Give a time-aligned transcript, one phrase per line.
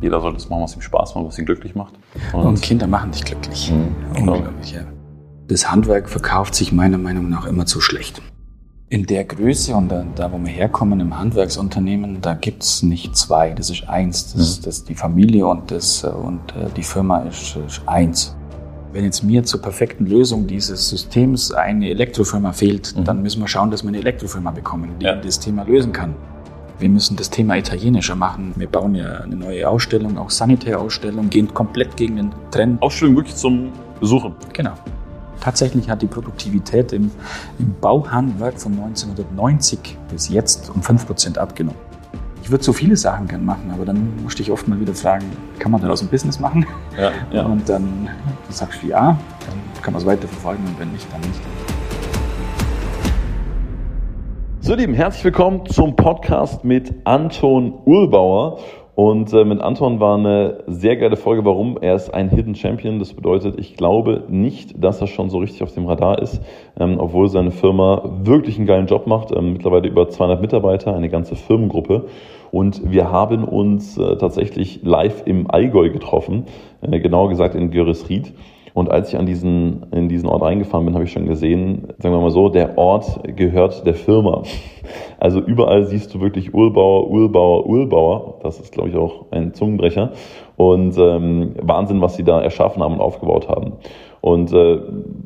[0.00, 1.94] Jeder sollte das machen, was ihm Spaß macht, was ihn glücklich macht.
[2.32, 3.72] Und, und Kinder machen dich glücklich.
[3.72, 4.82] Mhm, Unglaublich, ja.
[5.48, 8.20] Das Handwerk verkauft sich meiner Meinung nach immer zu schlecht.
[8.90, 13.50] In der Größe und da, da wo wir herkommen, im Handwerksunternehmen, da gibt's nicht zwei.
[13.50, 14.32] Das ist eins.
[14.32, 18.34] Das, ist das die Familie und, das, und äh, die Firma ist, ist eins.
[18.92, 23.04] Wenn jetzt mir zur perfekten Lösung dieses Systems eine Elektrofirma fehlt, Mhm.
[23.04, 25.16] dann müssen wir schauen, dass wir eine Elektrofirma bekommen, die Ja.
[25.16, 26.14] das Thema lösen kann.
[26.78, 28.52] Wir müssen das Thema italienischer machen.
[28.56, 32.80] Wir bauen ja eine neue Ausstellung, auch Sanitärausstellung, gehen komplett gegen den Trend.
[32.80, 34.34] Ausstellung wirklich zum Besuchen.
[34.52, 34.74] Genau.
[35.40, 37.10] Tatsächlich hat die Produktivität im,
[37.58, 41.80] im Bauhandwerk von 1990 bis jetzt um 5% abgenommen.
[42.42, 45.26] Ich würde so viele Sachen gern machen, aber dann musste ich oft mal wieder fragen,
[45.58, 46.64] kann man daraus ein Business machen?
[46.96, 47.44] Ja, ja.
[47.44, 48.08] Und dann
[48.50, 51.40] sagst du ja, dann kann man es weiterverfolgen und wenn nicht, dann nicht.
[54.68, 58.58] So, Lieben, herzlich willkommen zum Podcast mit Anton Uhlbauer.
[58.94, 61.42] Und äh, mit Anton war eine sehr geile Folge.
[61.46, 61.78] Warum?
[61.80, 62.98] Er ist ein Hidden Champion.
[62.98, 66.42] Das bedeutet, ich glaube nicht, dass er schon so richtig auf dem Radar ist,
[66.78, 69.34] ähm, obwohl seine Firma wirklich einen geilen Job macht.
[69.34, 72.08] Ähm, mittlerweile über 200 Mitarbeiter, eine ganze Firmengruppe.
[72.50, 76.44] Und wir haben uns äh, tatsächlich live im Allgäu getroffen,
[76.82, 78.34] äh, genauer gesagt in Görisried.
[78.78, 82.14] Und als ich an diesen, in diesen Ort reingefahren bin, habe ich schon gesehen, sagen
[82.14, 84.42] wir mal so, der Ort gehört der Firma.
[85.20, 88.38] Also überall siehst du wirklich Uhlbauer, Uhlbauer, Uhlbauer.
[88.42, 90.12] Das ist, glaube ich, auch ein Zungenbrecher.
[90.56, 93.72] Und ähm, Wahnsinn, was sie da erschaffen haben und aufgebaut haben.
[94.20, 94.78] Und äh,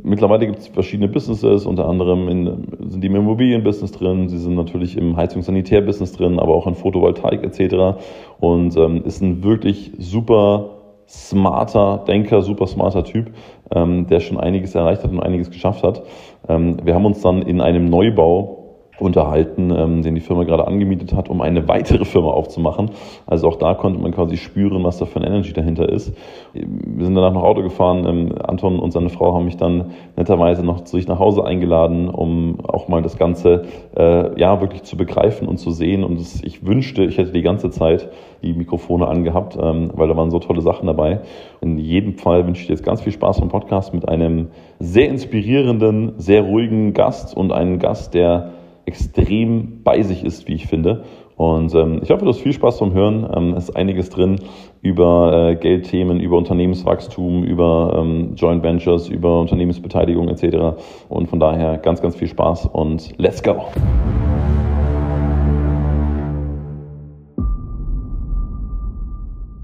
[0.02, 4.54] mittlerweile gibt es verschiedene Businesses, unter anderem in, sind die im Immobilienbusiness drin, sie sind
[4.54, 8.00] natürlich im Heizungs-Sanitär-Business drin, aber auch in Photovoltaik etc.
[8.40, 13.32] Und ähm, ist ein wirklich super smarter Denker, super smarter Typ,
[13.74, 16.02] ähm, der schon einiges erreicht hat und einiges geschafft hat.
[16.48, 18.61] Ähm, wir haben uns dann in einem Neubau
[19.02, 22.90] unterhalten, ähm, den die Firma gerade angemietet hat, um eine weitere Firma aufzumachen.
[23.26, 26.14] Also auch da konnte man quasi spüren, was da für ein Energy dahinter ist.
[26.52, 28.06] Wir sind danach noch Auto gefahren.
[28.06, 32.08] Ähm, Anton und seine Frau haben mich dann netterweise noch zu sich nach Hause eingeladen,
[32.08, 33.64] um auch mal das Ganze
[33.96, 36.04] äh, ja wirklich zu begreifen und zu sehen.
[36.04, 38.08] Und es, ich wünschte, ich hätte die ganze Zeit
[38.42, 41.20] die Mikrofone angehabt, ähm, weil da waren so tolle Sachen dabei.
[41.60, 45.08] In jedem Fall wünsche ich dir jetzt ganz viel Spaß beim Podcast mit einem sehr
[45.08, 48.50] inspirierenden, sehr ruhigen Gast und einem Gast, der
[48.84, 51.04] extrem bei sich ist, wie ich finde.
[51.36, 53.28] Und ähm, ich hoffe, du hast viel Spaß beim Hören.
[53.34, 54.40] Ähm, es ist einiges drin
[54.82, 60.78] über äh, Geldthemen, über Unternehmenswachstum, über ähm, Joint Ventures, über Unternehmensbeteiligung etc.
[61.08, 63.64] Und von daher ganz, ganz viel Spaß und let's go!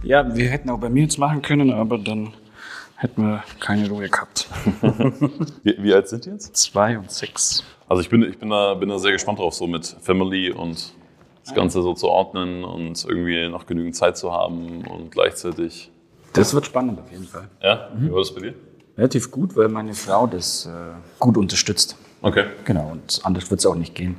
[0.02, 2.30] Ja, wir hätten auch bei mir jetzt machen können, aber dann
[2.96, 4.48] hätten wir keine Ruhe gehabt.
[5.62, 6.56] Wie, wie alt sind die jetzt?
[6.56, 7.62] Zwei und sechs.
[7.88, 10.92] Also ich bin, ich bin, da, bin da sehr gespannt drauf, so mit Family und
[11.44, 15.90] das Ganze so zu ordnen und irgendwie noch genügend Zeit zu haben und gleichzeitig.
[16.34, 17.48] Das wird spannend auf jeden Fall.
[17.62, 18.54] Ja, wie war das bei dir?
[18.98, 20.70] Relativ gut, weil meine Frau das äh,
[21.18, 21.96] gut unterstützt.
[22.20, 22.46] Okay.
[22.64, 24.16] Genau, und anders wird es auch nicht gehen.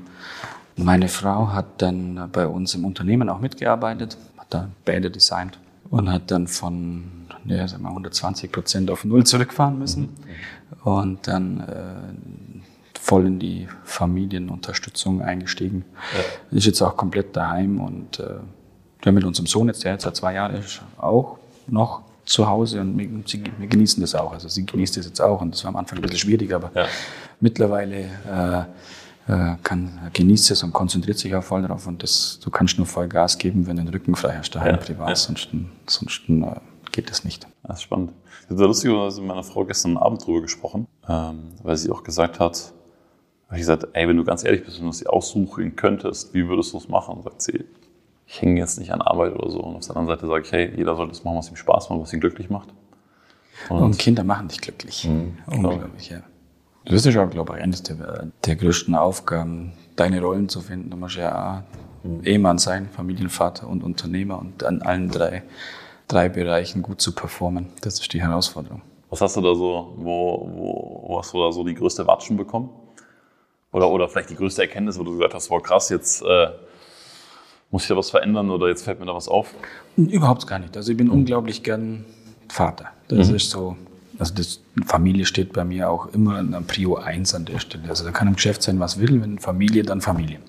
[0.76, 5.60] Meine Frau hat dann bei uns im Unternehmen auch mitgearbeitet, hat da Bäder designt
[5.92, 10.10] und hat dann von ja, sagen wir 120 Prozent auf Null zurückfahren müssen
[10.84, 12.49] und dann äh,
[13.02, 15.86] voll in die Familienunterstützung eingestiegen.
[16.52, 18.36] Ist jetzt auch komplett daheim und äh,
[19.02, 21.38] wir mit unserem Sohn jetzt, der jetzt seit zwei Jahren ist, auch
[21.68, 24.34] noch zu Hause und wir, sie, wir genießen das auch.
[24.34, 26.72] Also sie genießt das jetzt auch und das war am Anfang ein bisschen schwierig, aber
[26.76, 26.86] Ja.
[27.40, 28.60] mittlerweile äh,
[29.32, 32.86] äh, kann, genießt es und konzentriert sich auch voll drauf und das, du kannst nur
[32.86, 35.16] voll Gas geben, wenn du den Rücken frei hast daheim Ja, privat, ja.
[35.16, 35.50] sonst,
[35.88, 36.46] sonst äh,
[36.92, 37.48] geht das nicht.
[37.64, 38.12] Das ist spannend.
[38.44, 42.04] Ich habe da lustigerweise mit meiner Frau gestern Abend drüber gesprochen, ähm, weil sie auch
[42.04, 42.74] gesagt hat,
[43.50, 46.34] habe ich gesagt, ey, wenn du ganz ehrlich bist, wenn du es dir aussuchen könntest,
[46.36, 47.18] wie würdest du es machen?
[47.18, 47.66] Und sagt sie,
[48.28, 49.60] ich hänge jetzt nicht an Arbeit oder so.
[49.60, 51.90] Und auf der anderen Seite sage ich, hey, jeder sollte das machen, was ihm Spaß
[51.90, 52.70] macht, was ihn glücklich macht.
[53.70, 55.06] Und Kinder machen dich glücklich.
[55.06, 56.22] Mhm, Unglaublich, ja.
[56.86, 60.92] Das ist auch, glaube ich, eines der, der größten Aufgaben, deine Rollen zu finden.
[60.92, 61.64] Du musst ja
[62.04, 65.44] auch Ehemann sein, Familienvater und Unternehmer und an allen drei,
[66.08, 67.68] drei Bereichen gut zu performen.
[67.82, 68.82] Das ist die Herausforderung.
[69.10, 72.38] Was hast du da so, wo, wo, wo hast du da so die größte Watschen
[72.38, 72.70] bekommen?
[73.72, 76.48] Oder, oder vielleicht die größte Erkenntnis, wo du gesagt hast, wow krass, jetzt äh,
[77.72, 79.54] muss ich da was verändern oder jetzt fällt mir da was auf?
[79.96, 80.76] Überhaupt gar nicht.
[80.76, 82.06] Also ich bin unglaublich gern
[82.48, 82.90] Vater.
[83.10, 83.76] Das ist so,
[84.18, 87.90] also das Familie steht bei mir auch immer an Prio 1 an der Stelle.
[87.90, 90.40] Also da kann im Geschäft sein, was will, wenn Familie, dann Familie.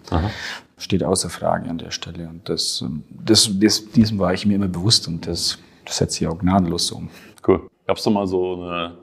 [0.78, 2.26] Steht außer Frage an der Stelle.
[2.28, 6.25] Und das, ähm, das, das, diesem war ich mir immer bewusst und das, das setze
[6.25, 7.11] ich auch gnadenlos so um.
[7.46, 7.69] Cool.
[7.87, 8.94] Gab es da mal so eine,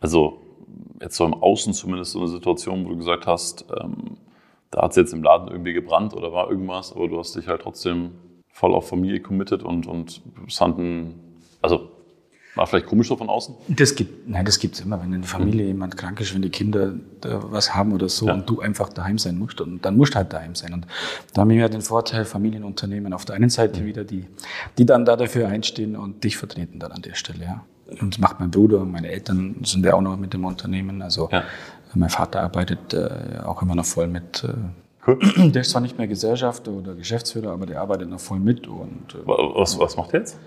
[0.00, 0.40] also
[1.00, 4.16] jetzt so im Außen zumindest so eine Situation, wo du gesagt hast, ähm,
[4.70, 7.46] da hat es jetzt im Laden irgendwie gebrannt oder war irgendwas, aber du hast dich
[7.48, 8.12] halt trotzdem
[8.48, 11.14] voll auf Familie committed und, und fanden,
[11.62, 11.90] also
[12.56, 13.54] war vielleicht komisch so von außen?
[13.68, 15.68] Das gibt, nein, das gibt's immer, wenn in der Familie mhm.
[15.68, 18.32] jemand krank ist, wenn die Kinder was haben oder so ja.
[18.32, 20.72] und du einfach daheim sein musst und dann musst du halt daheim sein.
[20.72, 20.86] Und
[21.34, 23.86] da haben wir ja den Vorteil, Familienunternehmen auf der einen Seite mhm.
[23.86, 24.24] wieder, die,
[24.78, 27.64] die dann da dafür einstehen und dich vertreten dann an der Stelle, ja.
[28.00, 31.02] Und das macht mein Bruder und meine Eltern sind ja auch noch mit dem Unternehmen.
[31.02, 31.44] Also ja.
[31.94, 34.44] mein Vater arbeitet äh, auch immer noch voll mit.
[34.44, 34.54] Äh,
[35.06, 35.18] cool.
[35.52, 38.66] Der ist zwar nicht mehr Gesellschaft oder Geschäftsführer, aber der arbeitet noch voll mit.
[38.66, 40.38] Und, äh, was, was macht er jetzt?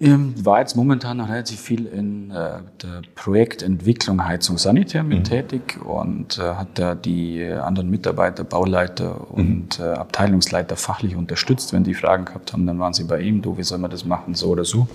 [0.00, 5.24] Ähm, war jetzt momentan noch relativ viel in äh, der Projektentwicklung Heizung Sanitär mit mhm.
[5.24, 9.84] tätig und äh, hat da die anderen Mitarbeiter, Bauleiter und mhm.
[9.84, 11.72] Abteilungsleiter fachlich unterstützt.
[11.72, 14.04] Wenn die Fragen gehabt haben, dann waren sie bei ihm, du, wie soll man das
[14.04, 14.86] machen, so oder so.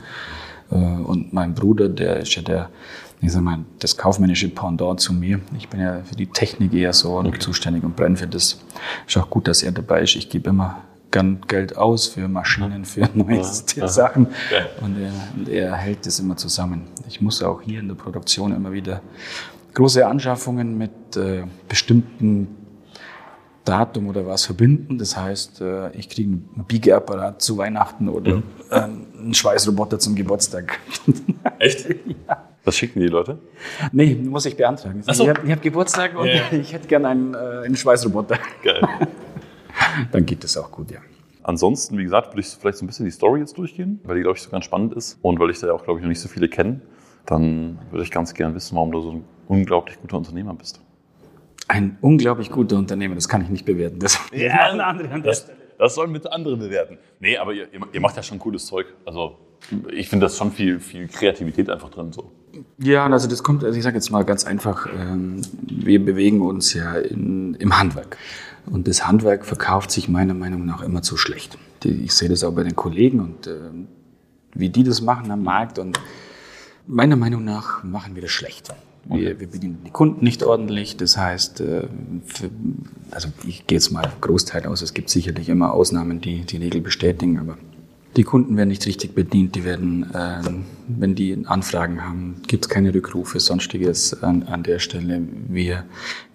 [0.74, 2.70] Äh, und mein Bruder, der ist ja der,
[3.22, 5.40] ich sag mal, das kaufmännische Pendant zu mir.
[5.58, 7.40] Ich bin ja für die Technik eher so okay.
[7.40, 8.60] zuständig und brenne für das.
[9.08, 10.16] Ist auch gut, dass er dabei ist.
[10.16, 10.81] Ich gebe immer
[11.12, 14.28] gern Geld aus für Maschinen, für neueste ja, Sachen.
[14.52, 14.86] Ja.
[14.86, 16.84] Und, er, und er hält das immer zusammen.
[17.08, 19.02] Ich muss auch hier in der Produktion immer wieder
[19.75, 22.62] große Anschaffungen mit äh, bestimmten
[23.65, 24.98] Datum oder was verbinden.
[24.98, 28.44] Das heißt, äh, ich kriege einen Biegeapparat zu Weihnachten oder mhm.
[28.71, 30.80] Ähm, einen Schweißroboter zum Geburtstag.
[31.60, 31.88] Echt?
[32.27, 32.50] ja.
[32.65, 33.39] Was schicken die Leute?
[33.92, 35.04] Nee, muss ich beantragen.
[35.04, 35.24] So.
[35.24, 36.42] Ich habe hab Geburtstag und ja.
[36.51, 38.38] ich hätte gerne einen, äh, einen Schweißroboter.
[38.63, 38.81] Geil.
[40.12, 41.00] Dann geht das auch gut, ja.
[41.44, 44.21] Ansonsten, wie gesagt, würde ich vielleicht so ein bisschen die Story jetzt durchgehen, weil die,
[44.21, 46.10] glaube ich, so ganz spannend ist und weil ich da ja auch, glaube ich, noch
[46.10, 46.80] nicht so viele kenne.
[47.25, 50.80] Dann würde ich ganz gerne wissen, warum du so ein unglaublich guter Unternehmer bist.
[51.68, 54.00] Ein unglaublich guter Unternehmer, das kann ich nicht bewerten.
[54.00, 56.98] Das ja, das, das sollen bitte andere bewerten.
[57.19, 58.88] Nee, aber ihr, ihr macht ja schon cooles Zeug.
[59.06, 59.38] Also
[59.92, 62.12] ich finde, da ist schon viel, viel Kreativität einfach drin.
[62.12, 62.31] So.
[62.77, 66.74] Ja, also das kommt, also ich sage jetzt mal ganz einfach, ähm, wir bewegen uns
[66.74, 68.18] ja in, im Handwerk.
[68.65, 71.57] Und das Handwerk verkauft sich meiner Meinung nach immer zu schlecht.
[71.83, 73.60] Ich sehe das auch bei den Kollegen und äh,
[74.54, 75.80] wie die das machen am Markt.
[75.80, 76.00] Und
[76.88, 78.74] meiner Meinung nach machen wir das schlecht.
[79.06, 80.98] Wir, wir bedienen die Kunden nicht ordentlich.
[80.98, 81.88] Das heißt, äh,
[82.26, 82.50] für,
[83.12, 84.82] also ich gehe jetzt mal Großteil aus.
[84.82, 87.58] Es gibt sicherlich immer Ausnahmen, die die Regel bestätigen, aber
[88.16, 90.42] die Kunden werden nicht richtig bedient, die werden, äh,
[90.88, 95.22] wenn die Anfragen haben, gibt es keine Rückrufe, sonstiges an, an der Stelle.
[95.48, 95.86] Wir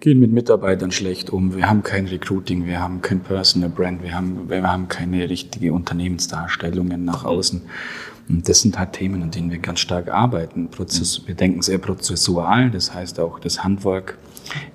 [0.01, 4.13] gehen mit Mitarbeitern schlecht um, wir haben kein Recruiting, wir haben kein Personal Brand, wir
[4.13, 7.61] haben, wir haben keine richtige Unternehmensdarstellungen nach außen.
[8.29, 10.69] Und das sind halt Themen, an denen wir ganz stark arbeiten.
[10.69, 14.19] Prozess, wir denken sehr prozessual, das heißt auch das Handwerk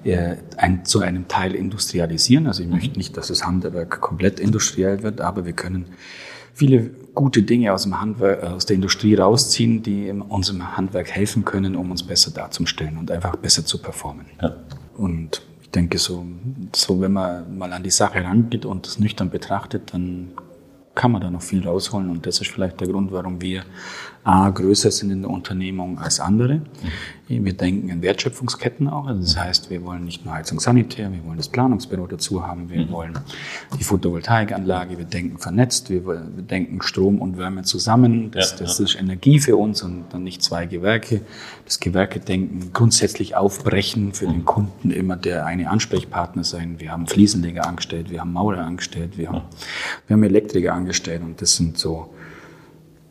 [0.03, 2.49] äh, ein, zu einem Teil industrialisieren.
[2.49, 5.87] Also ich möchte nicht, dass das Handwerk komplett industriell wird, aber wir können
[6.53, 11.11] viele gute Dinge aus, dem Handwerk, äh, aus der Industrie rausziehen, die uns im Handwerk
[11.11, 14.27] helfen können, um uns besser darzustellen und einfach besser zu performen.
[14.43, 14.57] Ja.
[14.97, 16.25] Und ich denke, so,
[16.75, 20.33] so wenn man mal an die Sache rangeht und das nüchtern betrachtet, dann
[20.95, 22.11] kann man da noch viel rausholen.
[22.11, 23.65] Und das ist vielleicht der Grund, warum wir
[24.25, 26.55] A, größer sind in der Unternehmung als andere.
[26.55, 27.45] Mhm.
[27.45, 29.07] Wir denken in Wertschöpfungsketten auch.
[29.07, 32.71] Also das heißt, wir wollen nicht nur Heizung Sanitär, wir wollen das Planungsbüro dazu haben,
[32.71, 32.91] wir mhm.
[32.91, 33.19] wollen
[33.79, 38.31] die Photovoltaikanlage, wir denken vernetzt, wir, wir denken Strom und Wärme zusammen.
[38.31, 41.21] Das, das ist Energie für uns und dann nicht zwei Gewerke.
[41.67, 44.33] Das Gewerkedenken grundsätzlich aufbrechen, für mhm.
[44.33, 46.77] den Kunden immer der eine Ansprechpartner sein.
[46.79, 49.43] Wir haben Fliesenleger angestellt, wir haben Maurer angestellt, wir haben,
[50.07, 52.14] wir haben Elektriker angestellt und das sind so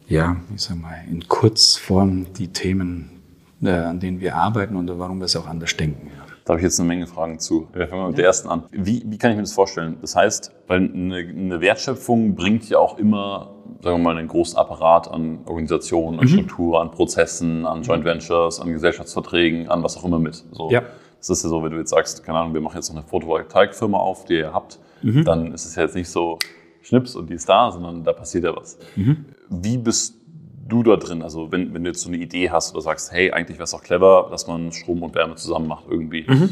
[0.07, 3.21] ja, ich sag mal, in Kurzform die Themen,
[3.61, 6.11] äh, an denen wir arbeiten und warum wir es auch anders denken.
[6.45, 7.69] Da habe ich jetzt eine Menge Fragen zu.
[7.71, 8.63] Wir fangen mal mit der ersten an.
[8.71, 9.97] Wie, wie kann ich mir das vorstellen?
[10.01, 14.57] Das heißt, weil eine, eine Wertschöpfung bringt ja auch immer, sagen wir mal, einen großen
[14.57, 16.29] Apparat an Organisationen, an mhm.
[16.29, 20.43] Struktur, an Prozessen, an Joint Ventures, an Gesellschaftsverträgen, an was auch immer mit.
[20.51, 20.69] So.
[20.69, 20.81] Ja.
[21.17, 23.07] Das ist ja so, wenn du jetzt sagst, keine Ahnung, wir machen jetzt noch eine
[23.07, 25.23] Photovoltaikfirma auf, die ihr habt, mhm.
[25.23, 26.39] dann ist es ja jetzt nicht so,
[26.83, 28.77] Schnips und die ist da, sondern da passiert ja was.
[28.95, 29.25] Mhm.
[29.61, 30.15] Wie bist
[30.67, 31.21] du da drin?
[31.21, 33.73] Also wenn, wenn du jetzt so eine Idee hast oder sagst, hey, eigentlich wäre es
[33.73, 36.25] auch clever, dass man Strom und Wärme zusammen macht irgendwie.
[36.27, 36.49] Mhm.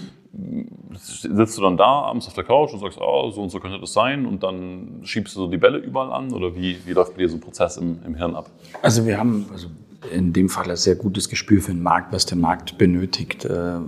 [0.93, 3.79] Sitzt du dann da abends auf der Couch und sagst, oh, so und so könnte
[3.79, 7.13] das sein und dann schiebst du so die Bälle überall an oder wie, wie läuft
[7.15, 8.50] bei dir so ein Prozess im, im Hirn ab?
[8.81, 9.67] Also wir haben, also
[10.10, 13.46] in dem Fall ein sehr gutes Gespür für den Markt, was der Markt benötigt.
[13.46, 13.79] Äh,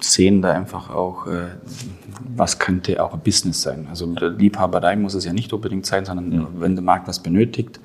[0.00, 1.48] sehen da einfach auch, äh,
[2.36, 3.86] was könnte auch ein Business sein.
[3.90, 6.48] Also Liebhaberei muss es ja nicht unbedingt sein, sondern ja.
[6.58, 7.80] wenn der Markt was benötigt,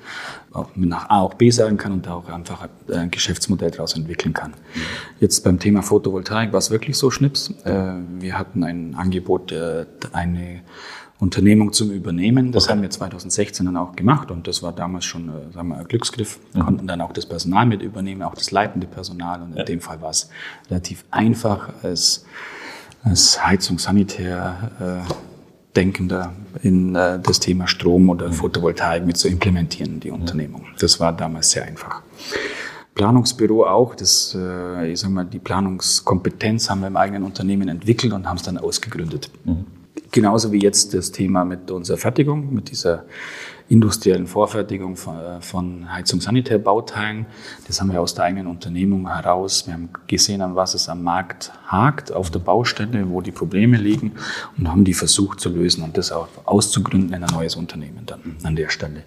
[0.52, 4.32] auch nach A auch B sagen kann und da auch einfach ein Geschäftsmodell daraus entwickeln
[4.32, 4.50] kann.
[4.50, 4.80] Mhm.
[5.18, 7.52] Jetzt beim Thema Photovoltaik war es wirklich so Schnips.
[7.64, 9.52] Äh, wir hatten ein Angebot,
[10.12, 10.60] eine
[11.22, 12.50] Unternehmung zum Übernehmen.
[12.50, 12.72] Das okay.
[12.72, 15.86] haben wir 2016 dann auch gemacht und das war damals schon äh, sagen wir, ein
[15.86, 16.40] Glücksgriff.
[16.52, 16.66] Wir mhm.
[16.66, 19.62] konnten dann auch das Personal mit übernehmen, auch das leitende Personal und in ja.
[19.62, 20.28] dem Fall war es
[20.68, 22.24] relativ einfach als,
[23.04, 25.12] als Heizung, Sanitär, äh,
[25.76, 26.32] denkender
[26.64, 30.64] in äh, das Thema Strom oder Photovoltaik mit zu implementieren, die Unternehmung.
[30.80, 32.02] Das war damals sehr einfach.
[32.96, 38.12] Planungsbüro auch, das, äh, ich sag mal, die Planungskompetenz haben wir im eigenen Unternehmen entwickelt
[38.12, 39.30] und haben es dann ausgegründet.
[39.44, 39.66] Mhm.
[40.12, 43.04] Genauso wie jetzt das Thema mit unserer Fertigung, mit dieser
[43.70, 47.24] industriellen Vorfertigung von, äh, von Heizung-Sanitärbauteilen.
[47.66, 49.66] Das haben wir aus der eigenen Unternehmung heraus.
[49.66, 53.78] Wir haben gesehen, an was es am Markt hakt, auf der Baustelle, wo die Probleme
[53.78, 54.12] liegen
[54.58, 58.36] und haben die versucht zu lösen und das auch auszugründen in ein neues Unternehmen dann
[58.42, 59.04] an der Stelle.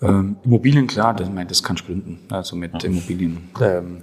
[0.00, 2.88] Ähm, Immobilien, klar, das, das kannst du gründen, also mit ja.
[2.88, 3.50] Immobilien.
[3.60, 4.02] Ähm,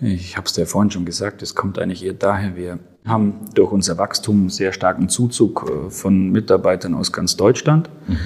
[0.00, 3.72] ich habe es dir vorhin schon gesagt, es kommt eigentlich eher daher, wir haben durch
[3.72, 7.88] unser Wachstum sehr starken Zuzug äh, von Mitarbeitern aus ganz Deutschland.
[8.06, 8.16] Mhm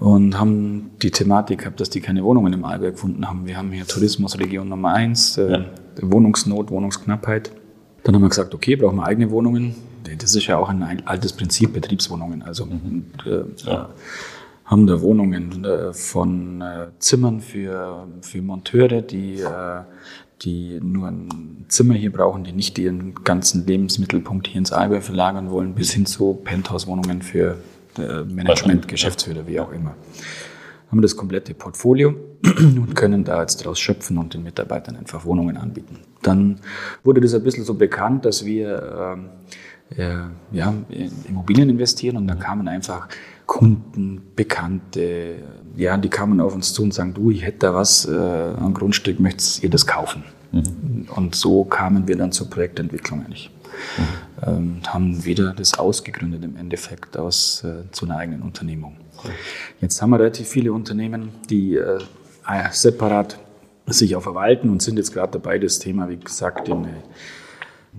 [0.00, 3.46] und haben die Thematik gehabt, dass die keine Wohnungen im Allgäu gefunden haben.
[3.46, 5.64] Wir haben hier Tourismusregion Nummer eins, äh, ja.
[6.00, 7.52] Wohnungsnot, Wohnungsknappheit.
[8.02, 9.74] Dann haben wir gesagt, okay, brauchen wir eigene Wohnungen.
[10.18, 12.42] Das ist ja auch ein altes Prinzip, Betriebswohnungen.
[12.42, 13.06] Also mhm.
[13.24, 13.88] äh, ja.
[14.64, 19.80] haben da Wohnungen äh, von äh, Zimmern für, für Monteure, die, äh,
[20.44, 25.50] die nur ein Zimmer hier brauchen, die nicht ihren ganzen Lebensmittelpunkt hier ins Allgäu verlagern
[25.50, 27.58] wollen, bis hin zu Penthouse-Wohnungen für
[27.96, 29.94] Management, Geschäftsführer, wie auch immer.
[30.90, 35.56] Haben das komplette Portfolio und können da jetzt daraus schöpfen und den Mitarbeitern einfach Wohnungen
[35.56, 35.98] anbieten.
[36.22, 36.60] Dann
[37.02, 39.18] wurde das ein bisschen so bekannt, dass wir
[39.96, 40.16] äh, äh,
[40.52, 43.08] ja, in Immobilien investieren und dann kamen einfach
[43.46, 45.36] Kunden, Bekannte,
[45.76, 48.74] ja, die kamen auf uns zu und sagen, du, ich hätte da was, äh, ein
[48.74, 50.24] Grundstück, möchtest ihr das kaufen?
[50.52, 51.08] Mhm.
[51.14, 53.50] Und so kamen wir dann zur Projektentwicklung eigentlich.
[53.98, 54.46] Mhm.
[54.46, 58.96] Ähm, haben wieder das ausgegründet im Endeffekt aus äh, zu einer eigenen Unternehmung.
[59.80, 61.98] Jetzt haben wir relativ viele Unternehmen, die äh,
[62.70, 63.38] separat
[63.86, 67.02] sich auch verwalten und sind jetzt gerade dabei, das Thema, wie gesagt, in eine,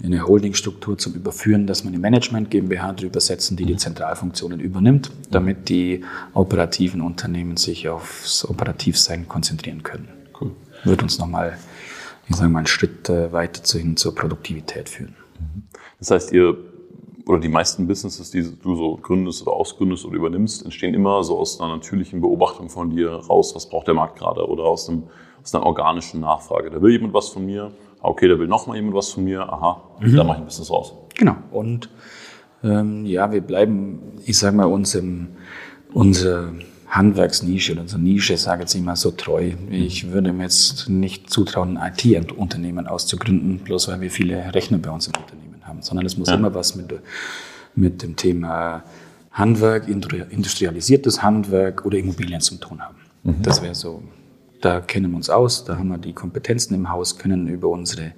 [0.01, 4.59] in eine Holdingstruktur zu überführen, dass man die Management GmbH drüber setzen, die die Zentralfunktionen
[4.59, 10.09] übernimmt, damit die operativen Unternehmen sich aufs Operativsein konzentrieren können.
[10.39, 10.51] Cool.
[10.83, 11.57] Wird uns nochmal,
[12.27, 15.15] ich sage mal, einen Schritt äh, weiter hin zur Produktivität führen.
[15.99, 16.57] Das heißt, ihr
[17.27, 21.39] oder die meisten Businesses, die du so gründest oder ausgründest oder übernimmst, entstehen immer so
[21.39, 25.03] aus einer natürlichen Beobachtung von dir raus, was braucht der Markt gerade oder aus, einem,
[25.41, 26.69] aus einer organischen Nachfrage.
[26.69, 27.71] Da will jemand was von mir,
[28.07, 30.15] okay, da will noch mal jemand was von mir, aha, mhm.
[30.15, 30.93] da mache ich ein Business raus.
[31.15, 31.35] Genau.
[31.51, 31.89] Und
[32.63, 35.27] ähm, ja, wir bleiben, ich sage mal, uns im,
[35.93, 36.53] unsere
[36.87, 39.51] Handwerksnische oder unsere Nische, sage ich jetzt immer so treu.
[39.69, 44.91] Ich würde mir jetzt nicht zutrauen, ein IT-Unternehmen auszugründen, bloß weil wir viele Rechner bei
[44.91, 46.35] uns im Unternehmen haben, sondern es muss ja.
[46.35, 46.93] immer was mit,
[47.75, 48.83] mit dem Thema
[49.31, 52.95] Handwerk, industrialisiertes Handwerk oder Immobilien zu tun haben.
[53.23, 53.41] Mhm.
[53.41, 54.01] Das wäre so,
[54.65, 58.13] da kennen wir uns aus, da haben wir die Kompetenzen im Haus, können über unsere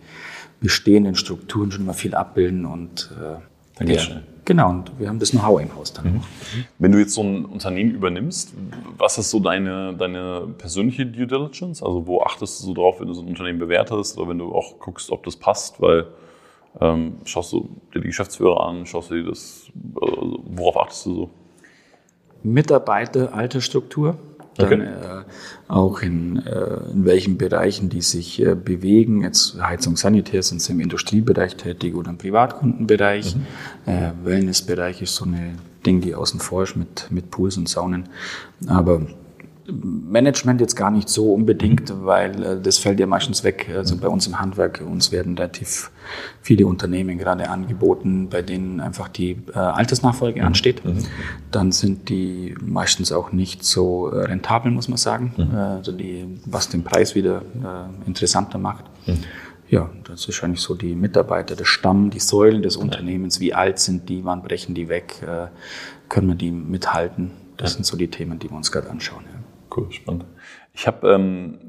[0.61, 3.39] bestehenden Strukturen schon mal viel abbilden und äh,
[3.77, 4.23] dann geht's schnell.
[4.45, 6.05] Genau, und wir haben das Know-how im Haus dann.
[6.05, 6.21] Mhm.
[6.79, 8.53] Wenn du jetzt so ein Unternehmen übernimmst,
[8.97, 11.83] was ist so deine, deine persönliche Due Diligence?
[11.83, 14.55] Also wo achtest du so drauf, wenn du so ein Unternehmen bewertest oder wenn du
[14.55, 15.81] auch guckst, ob das passt?
[15.81, 16.07] Weil
[16.79, 19.69] ähm, schaust du dir die Geschäftsführer an, schaust du dir das,
[20.01, 21.29] also worauf achtest du so?
[22.41, 24.17] Mitarbeiter, Altersstruktur
[24.57, 24.83] dann okay.
[24.83, 29.21] äh, auch in, äh, in welchen Bereichen die sich äh, bewegen.
[29.21, 33.35] Jetzt Heizung, Sanitär sind sie im Industriebereich tätig oder im Privatkundenbereich.
[33.35, 33.91] Mhm.
[33.91, 35.53] Äh, Wellnessbereich ist so eine
[35.85, 38.09] Ding, die außen vor ist mit, mit Pools und Saunen.
[38.67, 39.01] Aber
[39.69, 43.69] Management jetzt gar nicht so unbedingt, weil äh, das fällt ja meistens weg.
[43.75, 45.91] Also bei uns im Handwerk, uns werden relativ
[46.41, 50.47] viele Unternehmen gerade angeboten, bei denen einfach die äh, Altersnachfolge mhm.
[50.47, 50.85] ansteht.
[50.85, 50.99] Mhm.
[51.51, 55.33] Dann sind die meistens auch nicht so äh, rentabel, muss man sagen.
[55.35, 55.53] Mhm.
[55.53, 58.85] Äh, also die, was den Preis wieder äh, interessanter macht.
[59.05, 59.17] Mhm.
[59.69, 63.41] Ja, das ist wahrscheinlich so die Mitarbeiter, der Stamm, die Säulen des Unternehmens.
[63.41, 64.23] Wie alt sind die?
[64.23, 65.21] Wann brechen die weg?
[65.23, 65.47] Äh,
[66.07, 67.31] können wir die mithalten?
[67.57, 69.23] Das sind so die Themen, die wir uns gerade anschauen.
[69.25, 69.36] Ja.
[69.77, 70.25] Cool, spannend.
[70.73, 71.59] Ich habe ähm,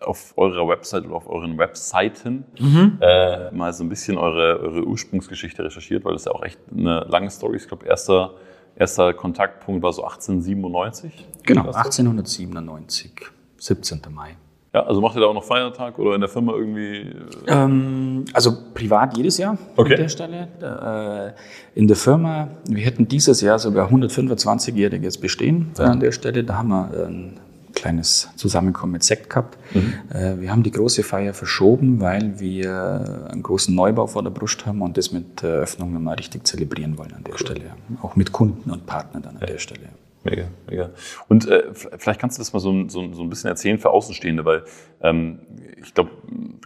[0.00, 2.98] auf eurer Website oder auf euren Webseiten mhm.
[3.00, 7.00] äh, mal so ein bisschen eure, eure Ursprungsgeschichte recherchiert, weil das ja auch echt eine
[7.08, 7.62] lange Story ist.
[7.62, 8.34] Ich glaube, erster,
[8.76, 11.28] erster Kontaktpunkt war so 1897.
[11.42, 13.12] Genau, 1897,
[13.58, 14.00] 17.
[14.10, 14.36] Mai.
[14.74, 17.02] Ja, also macht ihr da auch noch Feiertag oder in der Firma irgendwie?
[17.46, 17.64] Äh?
[17.64, 19.94] Ähm, also privat jedes Jahr okay.
[19.94, 20.48] an der Stelle.
[20.60, 25.84] Äh, in der Firma, wir hätten dieses Jahr sogar 125-jähriges Bestehen mhm.
[25.84, 26.42] an der Stelle.
[26.42, 27.38] Da haben wir ein
[27.72, 29.56] kleines Zusammenkommen mit Sekt gehabt.
[29.74, 29.94] Mhm.
[30.12, 34.66] Äh, wir haben die große Feier verschoben, weil wir einen großen Neubau vor der Brust
[34.66, 37.38] haben und das mit Eröffnung mal richtig zelebrieren wollen an der cool.
[37.38, 37.70] Stelle.
[38.02, 39.46] Auch mit Kunden und Partnern dann an ja.
[39.46, 39.88] der Stelle.
[40.24, 40.90] Mega, mega.
[41.28, 44.44] Und äh, vielleicht kannst du das mal so, so, so ein bisschen erzählen für Außenstehende,
[44.44, 44.64] weil
[45.02, 45.40] ähm,
[45.82, 46.10] ich glaube,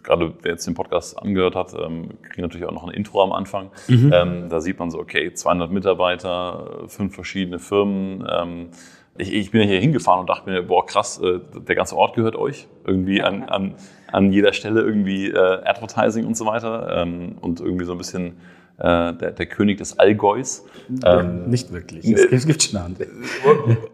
[0.02, 3.32] gerade wer jetzt den Podcast angehört hat, ähm, kriegt natürlich auch noch ein Intro am
[3.32, 3.70] Anfang.
[3.88, 4.12] Mhm.
[4.14, 8.24] Ähm, da sieht man so, okay, 200 Mitarbeiter, fünf verschiedene Firmen.
[8.30, 8.68] Ähm,
[9.16, 12.14] ich, ich bin ja hier hingefahren und dachte mir, boah, krass, äh, der ganze Ort
[12.14, 12.68] gehört euch.
[12.84, 13.74] Irgendwie an, an,
[14.12, 18.36] an jeder Stelle irgendwie äh, Advertising und so weiter ähm, und irgendwie so ein bisschen
[18.78, 20.64] äh, der, der König des Allgäus.
[21.04, 22.04] Ähm, nicht wirklich.
[22.04, 23.08] Es, es gibt schon andere.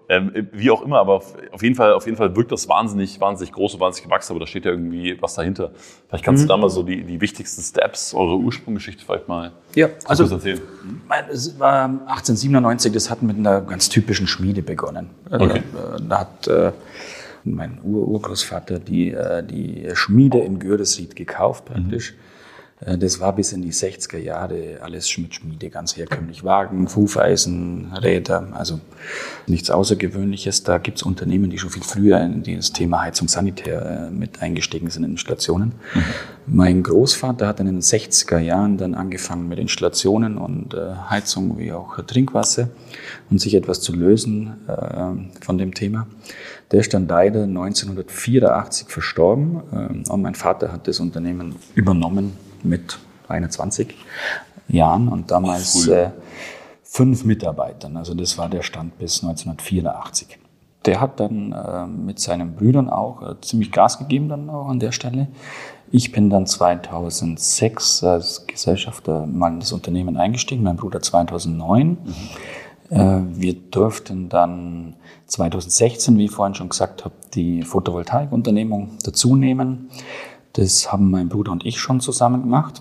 [0.07, 3.53] Ähm, wie auch immer, aber auf jeden Fall, auf jeden Fall wirkt das wahnsinnig, wahnsinnig
[3.55, 5.71] groß und wahnsinnig gewachsen, aber da steht ja irgendwie was dahinter.
[6.09, 6.49] Vielleicht kannst mhm.
[6.49, 10.61] du da mal so die, die wichtigsten Steps, eure Ursprungsgeschichte vielleicht mal ja, also, erzählen.
[11.31, 15.09] Es war 1897, das hat mit einer ganz typischen Schmiede begonnen.
[15.31, 15.62] Also, okay.
[16.07, 16.73] Da hat äh,
[17.45, 22.12] mein Ur Urgroßvater die, äh, die Schmiede in Gürdesried gekauft praktisch.
[22.12, 22.34] Mhm äh,
[22.81, 26.43] das war bis in die 60er Jahre alles Schmidt-Schmiede, ganz herkömmlich.
[26.43, 28.81] Wagen, Hufeisen, Räder, also
[29.47, 30.64] nichts Außergewöhnliches.
[30.64, 34.43] Da gibt es Unternehmen, die schon viel früher in das Thema Heizung sanitär äh, mit
[34.43, 35.73] eingestiegen sind in Installationen.
[35.95, 36.02] Mhm.
[36.47, 41.73] Mein Großvater hat in den 60er Jahren dann angefangen mit Installationen und äh, Heizung wie
[41.73, 42.69] auch Trinkwasser
[43.31, 44.54] und sich etwas zu lösen
[45.40, 46.07] von dem Thema.
[46.71, 49.61] Der ist dann leider 1984 verstorben
[50.09, 52.33] und mein Vater hat das Unternehmen übernommen
[52.64, 53.94] mit 21
[54.68, 56.11] Jahren und damals äh,
[56.83, 57.97] fünf Mitarbeitern.
[57.97, 60.38] Also das war der Stand bis 1984.
[60.87, 64.80] Der hat dann äh, mit seinen Brüdern auch äh, ziemlich Gas gegeben dann auch an
[64.80, 65.28] der Stelle.
[65.90, 71.88] Ich bin dann 2006 als Gesellschafter mal in das Unternehmen eingestiegen, mein Bruder 2009.
[71.88, 71.97] Mhm.
[72.90, 74.94] Äh, wir durften dann
[75.26, 79.90] 2016, wie ich vorhin schon gesagt habe, die Photovoltaikunternehmung dazu nehmen.
[80.54, 82.80] Das haben mein Bruder und ich schon zusammen gemacht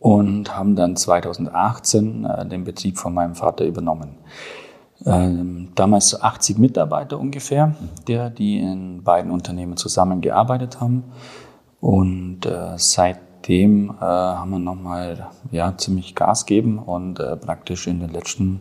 [0.00, 4.16] und haben dann 2018 äh, den Betrieb von meinem Vater übernommen.
[5.04, 7.74] Ähm, damals 80 Mitarbeiter ungefähr,
[8.08, 11.04] der, die in beiden Unternehmen zusammengearbeitet haben.
[11.80, 18.10] Und äh, seitdem äh, haben wir nochmal ja, ziemlich Gas geben und praktisch in den
[18.10, 18.60] letzten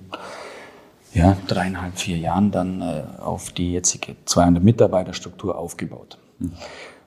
[1.14, 2.84] ja, dreieinhalb, vier Jahren dann
[3.20, 6.18] auf die jetzige 200 Mitarbeiterstruktur aufgebaut.
[6.40, 6.52] Mhm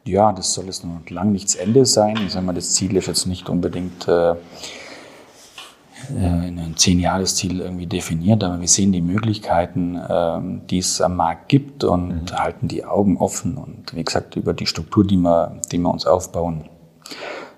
[0.05, 2.19] ja, das soll jetzt noch lang nichts Ende sein.
[2.27, 4.37] Ich sage mal, das Ziel ist jetzt nicht unbedingt äh, äh
[6.15, 11.85] ein Zehn-Jahres-Ziel irgendwie definiert, aber wir sehen die Möglichkeiten, äh, die es am Markt gibt
[11.85, 12.37] und mhm.
[12.37, 13.57] halten die Augen offen.
[13.57, 16.69] Und wie gesagt, über die Struktur, die wir, die wir uns aufbauen,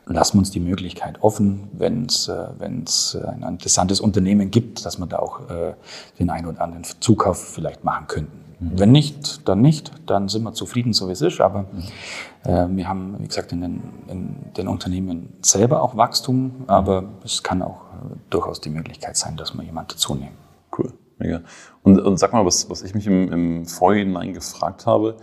[0.06, 4.98] lassen wir uns die Möglichkeit offen, wenn es äh, wenn's ein interessantes Unternehmen gibt, dass
[4.98, 5.74] wir da auch äh,
[6.18, 8.43] den einen oder anderen Zukauf vielleicht machen könnten.
[8.64, 8.78] Mhm.
[8.78, 9.92] Wenn nicht, dann nicht.
[10.06, 11.40] Dann sind wir zufrieden, so wie es ist.
[11.40, 12.50] Aber mhm.
[12.50, 16.64] äh, wir haben, wie gesagt, in den, in den, Unternehmen selber auch Wachstum.
[16.66, 20.36] Aber es kann auch äh, durchaus die Möglichkeit sein, dass wir jemanden dazu nehmen.
[20.76, 21.42] Cool, mega.
[21.82, 25.16] Und, und sag mal, was, was ich mich im, im Vorhinein gefragt habe,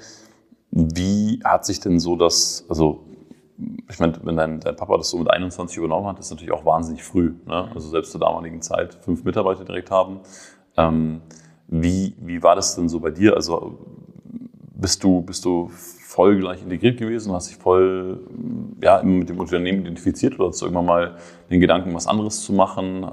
[0.71, 3.05] wie hat sich denn so das, also
[3.89, 6.65] ich meine, wenn dein, dein, Papa das so mit 21 übernommen hat, ist natürlich auch
[6.65, 7.33] wahnsinnig früh.
[7.45, 7.69] Ne?
[7.75, 10.21] Also selbst zur damaligen Zeit fünf Mitarbeiter direkt haben.
[10.77, 11.21] Ähm,
[11.71, 13.35] wie, wie war das denn so bei dir?
[13.35, 13.79] Also
[14.75, 15.69] bist du, bist du
[16.11, 18.19] voll gleich integriert gewesen, hast dich voll
[18.81, 21.15] ja, mit dem Unternehmen identifiziert oder hast du irgendwann mal
[21.49, 23.05] den Gedanken, was anderes zu machen?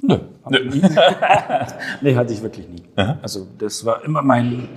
[0.00, 0.18] Nö.
[0.48, 0.70] Nö.
[2.00, 2.82] nee, hatte ich wirklich nie.
[2.96, 3.18] Aha.
[3.20, 4.68] Also das war immer mein,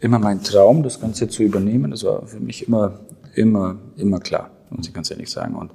[0.00, 1.90] immer mein Traum, das Ganze zu übernehmen.
[1.90, 3.00] Das war für mich immer,
[3.34, 5.56] immer, immer klar, muss ich ganz ehrlich sagen.
[5.56, 5.72] Und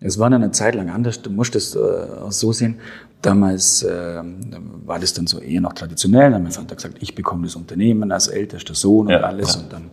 [0.00, 2.78] es war dann eine Zeit lang anders, du musst es äh, so sehen.
[3.24, 4.22] Damals äh,
[4.84, 6.30] war das dann so eher noch traditionell.
[6.30, 9.54] Dann hat mein Vater gesagt, ich bekomme das Unternehmen als ältester Sohn und ja, alles.
[9.54, 9.60] Ja.
[9.62, 9.90] Und dann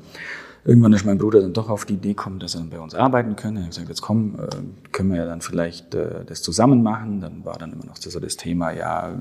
[0.65, 2.93] irgendwann ist mein Bruder dann doch auf die Idee gekommen, dass er dann bei uns
[2.93, 3.59] arbeiten könne.
[3.59, 4.47] Er hat gesagt, jetzt komm, äh,
[4.91, 7.21] können wir ja dann vielleicht äh, das zusammen machen.
[7.21, 9.11] Dann war dann immer noch so das Thema, ja,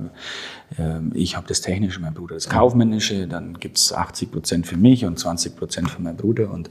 [0.77, 3.29] äh, ich habe das Technische, mein Bruder das Kaufmännische.
[3.29, 6.51] Dann gibt's 80 Prozent für mich und 20 Prozent für meinen Bruder.
[6.51, 6.68] Und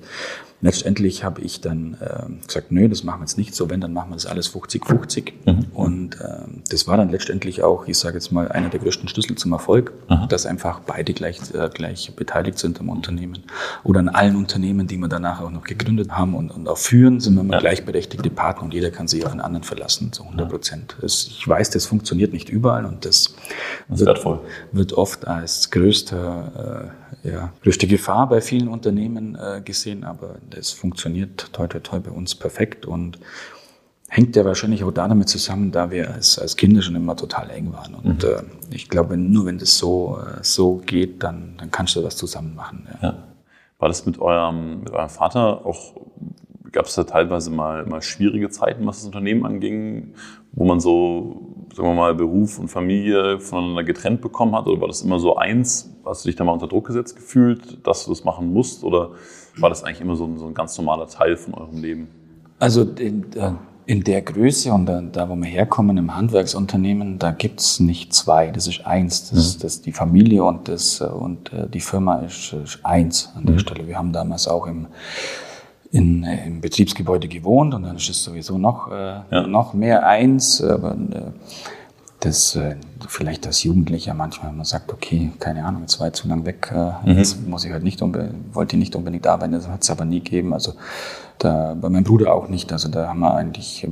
[0.61, 3.93] Letztendlich habe ich dann äh, gesagt, nö, das machen wir jetzt nicht so, wenn, dann
[3.93, 5.31] machen wir das alles 50-50.
[5.45, 5.65] Mhm.
[5.73, 9.37] Und äh, das war dann letztendlich auch, ich sage jetzt mal, einer der größten Schlüssel
[9.37, 10.27] zum Erfolg, mhm.
[10.27, 13.39] dass einfach beide gleich, äh, gleich beteiligt sind am Unternehmen
[13.85, 17.21] oder an allen Unternehmen, die wir danach auch noch gegründet haben und, und auch führen,
[17.21, 17.59] sind wir immer ja.
[17.59, 20.95] gleichberechtigte Partner und jeder kann sich auf den anderen verlassen, zu 100 Prozent.
[20.99, 21.05] Ja.
[21.05, 23.33] Ich weiß, das funktioniert nicht überall und das,
[23.87, 24.25] das wird,
[24.73, 30.71] wird, oft als größter äh, ja, größte Gefahr bei vielen Unternehmen äh, gesehen, aber das
[30.71, 33.19] funktioniert toi toi toi bei uns perfekt und
[34.09, 37.71] hängt ja wahrscheinlich auch damit zusammen, da wir als, als Kinder schon immer total eng
[37.71, 37.93] waren.
[37.95, 38.29] Und mhm.
[38.29, 42.17] äh, ich glaube, nur wenn das so, äh, so geht, dann, dann kannst du das
[42.17, 42.87] zusammen machen.
[43.01, 43.09] Ja.
[43.09, 43.23] ja.
[43.77, 45.95] War das mit eurem, mit eurem Vater auch,
[46.71, 50.15] gab es da teilweise mal, mal schwierige Zeiten, was das Unternehmen anging,
[50.51, 54.67] wo man so sagen wir mal, Beruf und Familie voneinander getrennt bekommen hat?
[54.67, 55.93] Oder war das immer so eins?
[56.05, 58.83] Hast du dich da mal unter Druck gesetzt gefühlt, dass du das machen musst?
[58.83, 59.11] Oder
[59.57, 62.07] war das eigentlich immer so ein, so ein ganz normaler Teil von eurem Leben?
[62.59, 63.25] Also in,
[63.85, 68.51] in der Größe und da, da, wo wir herkommen, im Handwerksunternehmen, da gibt's nicht zwei.
[68.51, 69.31] Das ist eins.
[69.31, 69.61] Das, mhm.
[69.61, 73.59] das die Familie und, das, und äh, die Firma ist, ist eins an der mhm.
[73.59, 73.87] Stelle.
[73.87, 74.87] Wir haben damals auch im
[75.91, 79.47] in, im Betriebsgebäude gewohnt und dann ist es sowieso noch, äh, ja.
[79.47, 80.61] noch mehr eins.
[80.61, 81.31] Aber äh,
[82.19, 82.75] das äh,
[83.07, 86.71] vielleicht als Jugendlicher manchmal, man sagt, okay, keine Ahnung, jetzt war ich zu lang weg,
[86.73, 87.17] äh, mhm.
[87.17, 88.01] jetzt muss ich halt nicht
[88.53, 90.53] wollte nicht unbedingt arbeiten, das hat es aber nie gegeben.
[90.53, 90.73] Also
[91.39, 92.71] da, bei meinem Bruder auch nicht.
[92.73, 93.87] Also da haben wir eigentlich,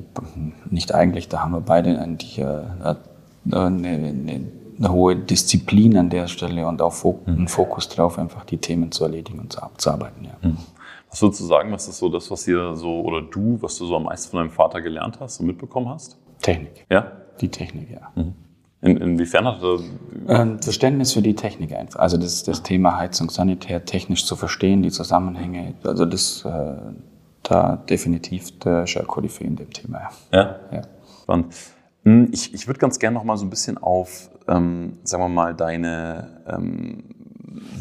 [0.70, 2.96] nicht eigentlich, da haben wir beide eigentlich äh, äh
[3.50, 4.42] eine, eine,
[4.78, 7.14] eine hohe Disziplin an der Stelle und auch mhm.
[7.28, 10.26] einen Fokus drauf, einfach die Themen zu erledigen und zu, abzuarbeiten.
[10.26, 10.50] Ja.
[10.50, 10.58] Mhm.
[11.10, 13.86] Was würdest du sagen, was ist so das, was ihr so, oder du, was du
[13.86, 16.18] so am meisten von deinem Vater gelernt hast und mitbekommen hast?
[16.42, 16.86] Technik.
[16.90, 17.12] Ja?
[17.40, 18.12] Die Technik, ja.
[18.16, 18.34] Mhm.
[18.82, 19.80] In, inwiefern hat er
[20.28, 22.00] ähm, Verständnis für die Technik einfach.
[22.00, 25.74] Also das, das Thema Heizung, Sanitär technisch zu verstehen, die Zusammenhänge.
[25.84, 26.76] Also das äh,
[27.42, 30.10] da definitiv der Koryphäe in dem Thema.
[30.32, 30.60] Ja.
[30.72, 30.82] ja.
[31.24, 31.56] Spannend.
[32.04, 35.30] Hm, ich, ich würde ganz gerne noch mal so ein bisschen auf, ähm, sagen wir
[35.30, 37.04] mal, deine ähm,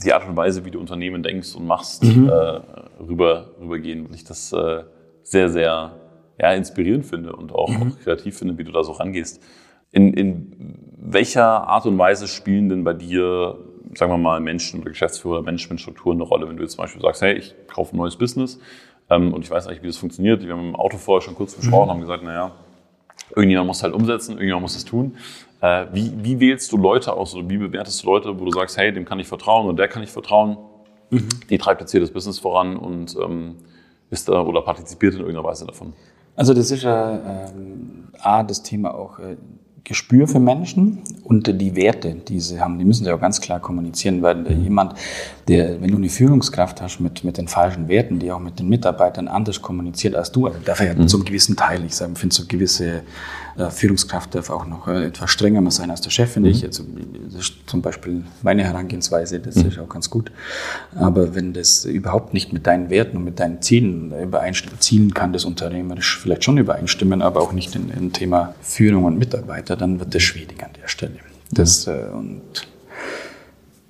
[0.02, 2.28] die Art und Weise, wie du Unternehmen denkst und machst, mhm.
[2.28, 2.60] äh,
[2.98, 4.84] rüber, rübergehen, weil ich das äh,
[5.22, 5.92] sehr, sehr
[6.38, 7.92] ja, inspirierend finde und auch, mhm.
[7.92, 9.42] auch, kreativ finde, wie du da so rangehst.
[9.92, 13.56] In, in welcher Art und Weise spielen denn bei dir,
[13.94, 17.00] sagen wir mal, Menschen oder Geschäftsführer oder Managementstrukturen eine Rolle, wenn du jetzt zum Beispiel
[17.00, 18.58] sagst, hey, ich kaufe ein neues Business
[19.08, 20.44] ähm, und ich weiß eigentlich, wie das funktioniert.
[20.44, 21.90] Wir haben im Auto vorher schon kurz gesprochen, mhm.
[21.92, 22.52] haben gesagt, naja,
[23.34, 25.16] irgendjemand muss halt umsetzen, irgendjemand muss es tun.
[25.60, 28.76] Äh, wie, wie wählst du Leute aus oder wie bewertest du Leute, wo du sagst,
[28.76, 30.58] hey, dem kann ich vertrauen oder der kann ich vertrauen?
[31.10, 31.28] Mhm.
[31.50, 33.56] Die treibt jetzt hier das Business voran und ähm,
[34.10, 35.92] ist da oder partizipiert in irgendeiner Weise davon.
[36.34, 39.36] Also das ist ja ähm, A, das Thema auch äh,
[39.86, 43.60] Gespür für Menschen und die Werte, die sie haben, die müssen sie auch ganz klar
[43.60, 44.64] kommunizieren, weil mhm.
[44.64, 44.94] jemand,
[45.46, 48.68] der, wenn du eine Führungskraft hast mit, mit den falschen Werten, die auch mit den
[48.68, 51.06] Mitarbeitern anders kommuniziert als du, also darf er ja mhm.
[51.06, 53.00] zum gewissen Teil, ich sage, finde so gewisse äh,
[53.70, 56.56] Führungskraft darf auch noch äh, etwas strenger mal sein als der Chef, finde mhm.
[56.56, 56.64] ich.
[56.64, 56.84] Also,
[57.26, 59.68] das ist zum Beispiel meine Herangehensweise, das mhm.
[59.68, 60.30] ist auch ganz gut.
[60.94, 65.32] Aber wenn das überhaupt nicht mit deinen Werten und mit deinen Zielen übereinstimmt, Zielen kann
[65.32, 70.00] das unternehmerisch vielleicht schon übereinstimmen, aber auch nicht in, im Thema Führung und Mitarbeiter, dann
[70.00, 71.16] wird das schwierig an der Stelle.
[71.50, 72.42] Das, äh, und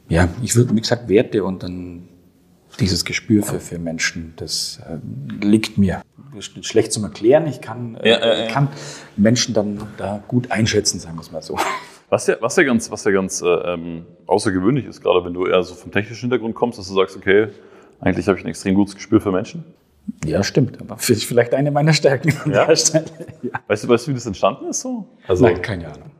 [0.08, 2.02] ja, ich würde, wie gesagt, Werte und dann
[2.80, 6.02] dieses Gespür für, für Menschen, das äh, liegt mir.
[6.34, 7.46] Das ist schlecht zum Erklären.
[7.46, 8.68] Ich kann, äh, ja, äh, kann
[9.16, 11.58] Menschen dann da gut einschätzen, sagen wir es mal so.
[12.08, 15.46] Was ja, was ja ganz, was ja ganz äh, ähm, außergewöhnlich ist, gerade wenn du
[15.46, 17.48] eher so vom technischen Hintergrund kommst, dass du sagst, okay,
[18.00, 19.64] eigentlich habe ich ein extrem gutes Gespür für Menschen.
[20.24, 22.64] Ja, stimmt, aber vielleicht eine meiner Stärken an ja?
[22.64, 23.06] der Stelle.
[23.42, 23.60] Ja.
[23.66, 25.08] Weißt, du, weißt du, wie das entstanden ist so?
[25.26, 26.10] Also, Nein, keine Ahnung.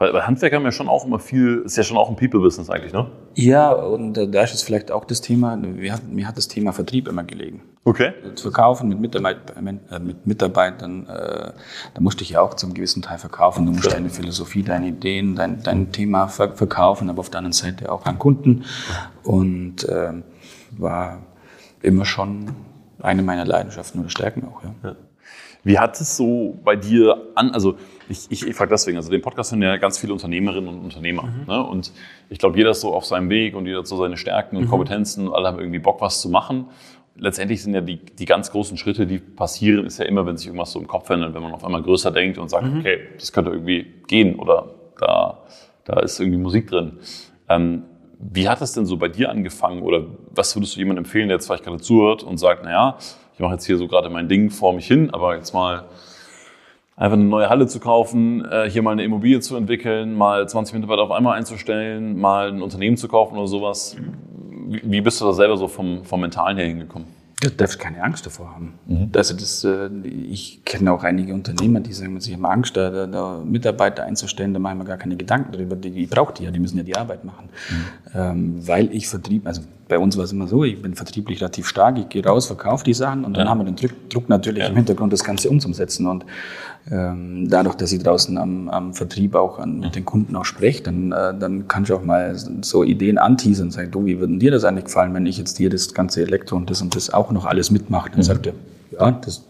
[0.00, 2.70] Weil, weil Handwerker haben ja schon auch immer viel, ist ja schon auch ein People-Business
[2.70, 3.10] eigentlich, ne?
[3.34, 6.48] Ja, und äh, da ist es vielleicht auch das Thema, mir hat, mir hat das
[6.48, 7.60] Thema Vertrieb immer gelegen.
[7.84, 8.14] Okay.
[8.34, 11.52] Zu verkaufen mit, Mitarbeit, äh, mit Mitarbeitern, äh,
[11.92, 13.66] da musste ich ja auch zum gewissen Teil verkaufen.
[13.66, 13.92] Du musst ja.
[13.92, 18.06] deine Philosophie, deine Ideen, dein, dein Thema ver verkaufen, aber auf der anderen Seite auch
[18.06, 18.64] an Kunden.
[19.22, 20.14] Und äh,
[20.78, 21.18] war
[21.82, 22.54] immer schon
[23.02, 24.74] eine meiner Leidenschaften oder Stärken auch, ja.
[24.82, 24.96] ja.
[25.62, 27.76] Wie hat es so bei dir an, also
[28.08, 31.24] ich, ich, ich frage deswegen, also den Podcast hören ja ganz viele Unternehmerinnen und Unternehmer.
[31.24, 31.44] Mhm.
[31.46, 31.62] Ne?
[31.62, 31.92] Und
[32.28, 34.64] ich glaube, jeder ist so auf seinem Weg und jeder hat so seine Stärken und
[34.64, 34.68] mhm.
[34.70, 36.66] Kompetenzen und alle haben irgendwie Bock, was zu machen.
[37.16, 40.46] Letztendlich sind ja die, die ganz großen Schritte, die passieren, ist ja immer, wenn sich
[40.46, 42.78] irgendwas so im Kopf ändert, wenn man auf einmal größer denkt und sagt, mhm.
[42.78, 45.42] okay, das könnte irgendwie gehen oder da,
[45.84, 46.98] da ist irgendwie Musik drin.
[47.48, 47.84] Ähm,
[48.18, 51.36] wie hat das denn so bei dir angefangen oder was würdest du jemandem empfehlen, der
[51.36, 52.98] jetzt vielleicht gerade zuhört und sagt, naja,
[53.40, 55.84] ich mache jetzt hier so gerade mein Ding vor mich hin, aber jetzt mal
[56.94, 60.74] einfach eine neue Halle zu kaufen, äh, hier mal eine Immobilie zu entwickeln, mal 20
[60.74, 63.96] Mitarbeiter auf einmal einzustellen, mal ein Unternehmen zu kaufen oder sowas.
[64.68, 67.08] Wie bist du da selber so vom, vom Mentalen her hingekommen?
[67.40, 68.74] Du darfst keine Angst davor haben.
[68.86, 69.10] Mhm.
[69.16, 73.40] Also das, äh, ich kenne auch einige Unternehmer, die sagen, sie haben Angst, da, da
[73.42, 75.76] Mitarbeiter einzustellen, da machen wir gar keine Gedanken darüber.
[75.76, 77.48] Die, die braucht die ja, die müssen ja die Arbeit machen.
[77.70, 77.86] Mhm.
[78.14, 81.66] Ähm, weil ich Vertrieb, also bei uns war es immer so, ich bin vertrieblich relativ
[81.66, 83.50] stark, ich gehe raus, verkaufe die Sachen und dann ja.
[83.50, 84.68] haben wir den Druck, Druck natürlich ja.
[84.68, 86.06] im Hintergrund, das Ganze umzusetzen.
[86.06, 86.24] Und
[86.90, 90.84] ähm, dadurch, dass ich draußen am, am Vertrieb auch an, mit den Kunden auch spreche,
[90.84, 94.38] dann, äh, dann kann ich auch mal so Ideen anteasern und sagen, du, wie würden
[94.38, 97.12] dir das eigentlich gefallen, wenn ich jetzt dir das ganze Elektro und das und das
[97.12, 98.10] auch noch alles mitmache?
[98.10, 98.24] Dann mhm.
[98.24, 98.54] sagt er,
[98.92, 99.44] ja, das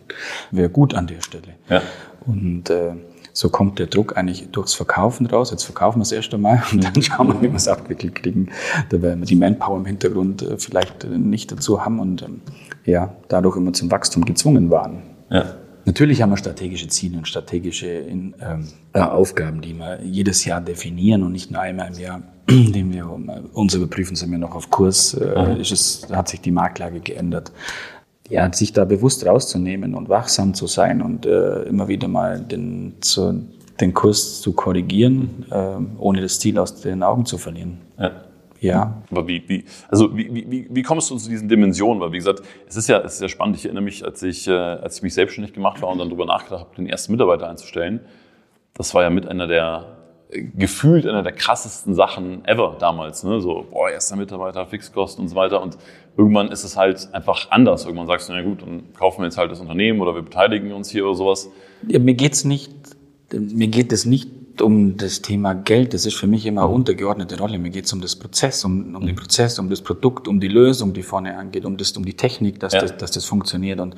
[0.51, 1.55] wäre gut an der Stelle.
[1.69, 1.83] Ja.
[2.27, 2.93] Und äh,
[3.41, 5.51] so kommt der Druck eigentlich durchs Verkaufen raus.
[5.51, 8.51] Jetzt verkaufen wir es erst einmal und dann schauen wir, wie wir es abgewickelt kriegen.
[8.91, 12.43] Da werden wir die Manpower im Hintergrund äh, vielleicht äh, nicht dazu haben und ähm,
[12.85, 15.03] ja, dadurch immer zum Wachstum gezwungen waren.
[15.31, 15.55] Ja.
[15.87, 18.35] Natürlich haben wir strategische Ziele und strategische ähm,
[18.93, 23.09] äh, Aufgaben, die wir jedes Jahr definieren und nicht nur einmal im Jahr, indem wir
[23.55, 27.53] uns überprüfen, sind wir noch auf Kurs, äh, ist es, hat sich die Marktlage geändert.
[28.31, 32.95] Ja, sich da bewusst rauszunehmen und wachsam zu sein und äh, immer wieder mal den,
[33.01, 33.43] zu,
[33.81, 37.79] den Kurs zu korrigieren, äh, ohne das Ziel aus den Augen zu verlieren.
[37.99, 38.13] Ja.
[38.61, 39.03] Ja.
[39.11, 42.01] Aber wie, wie, also wie, wie, wie kommst du zu diesen Dimensionen?
[42.01, 43.57] Weil wie gesagt, es ist ja, es ist ja spannend.
[43.57, 46.27] Ich erinnere mich, als ich, äh, als ich mich selbstständig gemacht war und dann darüber
[46.27, 48.01] nachgedacht habe, den ersten Mitarbeiter einzustellen.
[48.75, 50.00] Das war ja mit einer der
[50.31, 53.25] gefühlt einer der krassesten Sachen ever damals.
[53.25, 53.41] Ne?
[53.41, 55.61] So, boah, erster Mitarbeiter, Fixkosten und so weiter.
[55.63, 55.77] Und
[56.17, 57.85] irgendwann ist es halt einfach anders.
[57.85, 60.73] Irgendwann sagst du, na gut, dann kaufen wir jetzt halt das Unternehmen oder wir beteiligen
[60.73, 61.51] uns hier oder sowas.
[61.87, 62.73] Ja, mir geht's nicht,
[63.33, 64.29] mir geht es nicht
[64.61, 67.59] um das Thema Geld, das ist für mich immer eine untergeordnete Rolle.
[67.59, 70.49] Mir geht es um das Prozess, um, um den Prozess, um das Produkt, um die
[70.49, 72.81] Lösung, die vorne angeht, um das, um die Technik, dass, ja.
[72.81, 73.81] das, dass das funktioniert.
[73.81, 73.95] Und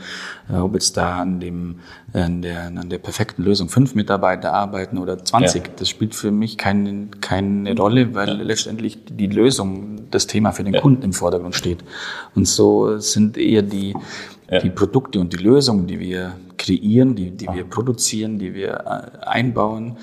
[0.51, 1.77] äh, ob jetzt da an dem,
[2.13, 5.73] an der, an der perfekten Lösung fünf Mitarbeiter arbeiten oder 20, ja.
[5.77, 8.35] das spielt für mich keine, keine Rolle, weil ja.
[8.35, 11.79] letztendlich die Lösung, das Thema für den Kunden im Vordergrund steht.
[12.35, 13.95] Und so sind eher die,
[14.63, 19.27] die Produkte und die Lösungen, die wir kreieren, die, die wir produzieren, die wir äh,
[19.27, 19.97] einbauen,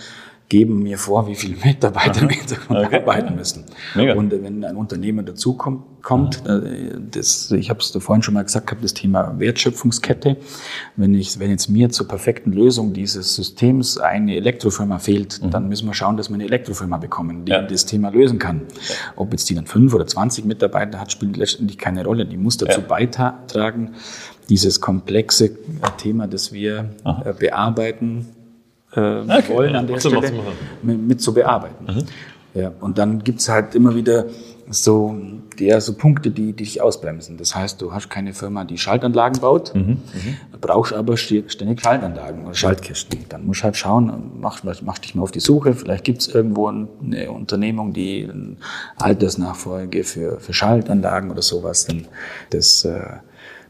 [0.50, 2.98] geben mir vor, wie viele Mitarbeiter im Hintergrund okay.
[2.98, 3.66] arbeiten müssen.
[3.94, 4.16] Mega.
[4.16, 8.72] Und wenn ein Unternehmer dazukommt, kommt, äh, das, ich habe es vorhin schon mal gesagt,
[8.72, 10.38] habe das Thema Wertschöpfungskette.
[10.96, 15.52] Wenn ich, wenn jetzt mir zur perfekten Lösung dieses Systems eine Elektrofirma fehlt, mhm.
[15.52, 17.62] dann müssen wir schauen, dass wir eine Elektrofirma bekommen, die ja.
[17.62, 18.62] das Thema lösen kann.
[19.18, 22.26] Ob jetzt die dann fünf oder zwanzig Mitarbeiter hat, spielt letztendlich keine Rolle.
[22.26, 22.88] Die muss dazu ja.
[22.88, 23.92] beitragen,
[24.50, 25.52] dieses komplexe
[25.98, 27.30] Thema, das wir Aha.
[27.30, 28.30] Äh, bearbeiten,
[28.96, 29.44] äh, okay.
[29.50, 30.32] wollen an der Ach, Stelle
[30.82, 31.86] mit, mit, zu bearbeiten.
[31.86, 32.06] Mhm.
[32.60, 34.26] Ja, und dann gibt's halt immer wieder
[34.72, 35.16] so,
[35.58, 37.38] ja, so Punkte, die, die dich ausbremsen.
[37.38, 39.82] Das heißt, du hast keine Firma, die Schaltanlagen baut, mhm.
[39.82, 40.38] Mhm.
[40.62, 43.26] brauchst aber ständig Schaltanlagen oder Schaltkisten.
[43.30, 45.74] Dann musst du halt schauen, mach, mach dich mal auf die Suche.
[45.74, 48.30] Vielleicht gibt's irgendwo eine Unternehmung, die
[48.98, 51.86] Altersnachfolge für, für Schaltanlagen oder sowas.
[51.86, 52.06] Dann
[52.52, 53.02] das äh,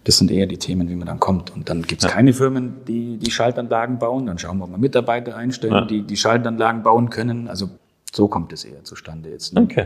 [0.04, 1.52] das sind eher die Themen, wie man dann kommt.
[1.52, 2.14] Und dann gibt es ja.
[2.14, 4.26] keine Firmen, die die Schaltanlagen bauen.
[4.26, 5.86] Dann schauen wir, ob wir Mitarbeiter einstellen, ja.
[5.86, 7.48] die die Schaltanlagen bauen können.
[7.48, 7.70] Also
[8.12, 9.54] so kommt es eher zustande jetzt.
[9.54, 9.62] Ne?
[9.62, 9.86] Okay.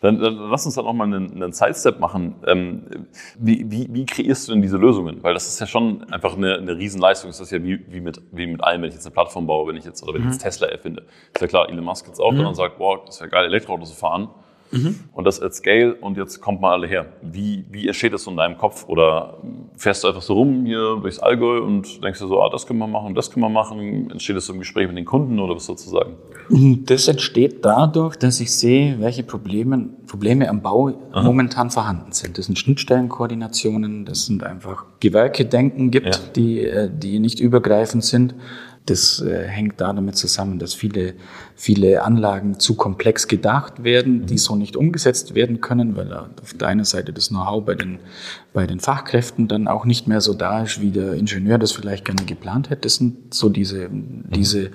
[0.00, 2.36] Dann, dann lass uns dann auch mal einen, einen Sidestep machen.
[2.46, 2.82] Ähm,
[3.38, 5.22] wie, wie, wie kreierst du denn diese Lösungen?
[5.22, 7.30] Weil das ist ja schon einfach eine, eine Riesenleistung.
[7.30, 9.68] Das ist ja wie, wie, mit, wie mit allem, wenn ich jetzt eine Plattform baue,
[9.68, 10.44] wenn ich jetzt, oder wenn ich jetzt mhm.
[10.44, 11.04] Tesla erfinde.
[11.32, 12.38] Ist ja klar, Elon Musk jetzt auch mhm.
[12.38, 14.28] dann sagt, boah, das wäre geil, Elektroautos zu fahren.
[14.70, 15.00] Mhm.
[15.12, 17.06] Und das at Scale und jetzt kommt mal alle her.
[17.22, 18.86] Wie, wie entsteht das so in deinem Kopf?
[18.88, 19.38] Oder
[19.76, 22.78] fährst du einfach so rum hier durchs Allgäu und denkst dir so, ah, das können
[22.78, 24.10] wir machen, das können wir machen?
[24.10, 26.14] Entsteht das so im Gespräch mit den Kunden oder was sozusagen?
[26.84, 31.22] Das entsteht dadurch, dass ich sehe, welche Probleme, Probleme am Bau Aha.
[31.22, 32.38] momentan vorhanden sind.
[32.38, 36.20] Das sind Schnittstellenkoordinationen, das sind einfach Gewerke-Denken gibt, ja.
[36.34, 38.34] die, äh, die nicht übergreifend sind.
[38.86, 41.14] Das äh, hängt da damit zusammen, dass viele,
[41.56, 44.38] viele Anlagen zu komplex gedacht werden, die mhm.
[44.38, 47.98] so nicht umgesetzt werden können, weil auf der einen Seite das Know-how bei den,
[48.52, 52.04] bei den Fachkräften dann auch nicht mehr so da ist, wie der Ingenieur das vielleicht
[52.04, 52.82] gerne geplant hätte.
[52.82, 54.24] Das sind so diese, mhm.
[54.34, 54.70] diese,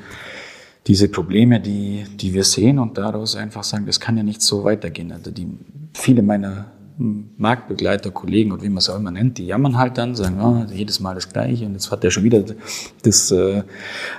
[0.88, 4.64] diese Probleme, die, die wir sehen und daraus einfach sagen, das kann ja nicht so
[4.64, 5.12] weitergehen.
[5.12, 5.48] Also die,
[5.94, 6.72] viele meiner
[7.38, 10.66] Marktbegleiter, Kollegen oder wie man es auch immer nennt, die jammern halt dann, sagen, oh,
[10.74, 12.44] jedes Mal das Gleiche und jetzt hat er schon wieder
[13.04, 13.64] das, äh,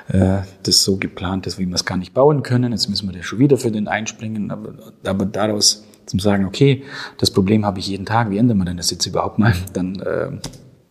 [0.08, 3.22] äh das so geplant, dass wir es gar nicht bauen können, jetzt müssen wir da
[3.22, 6.82] schon wieder für den einspringen, aber, aber daraus zum sagen, okay,
[7.18, 10.00] das Problem habe ich jeden Tag, wie ändern wir denn das jetzt überhaupt mal, dann
[10.00, 10.30] äh,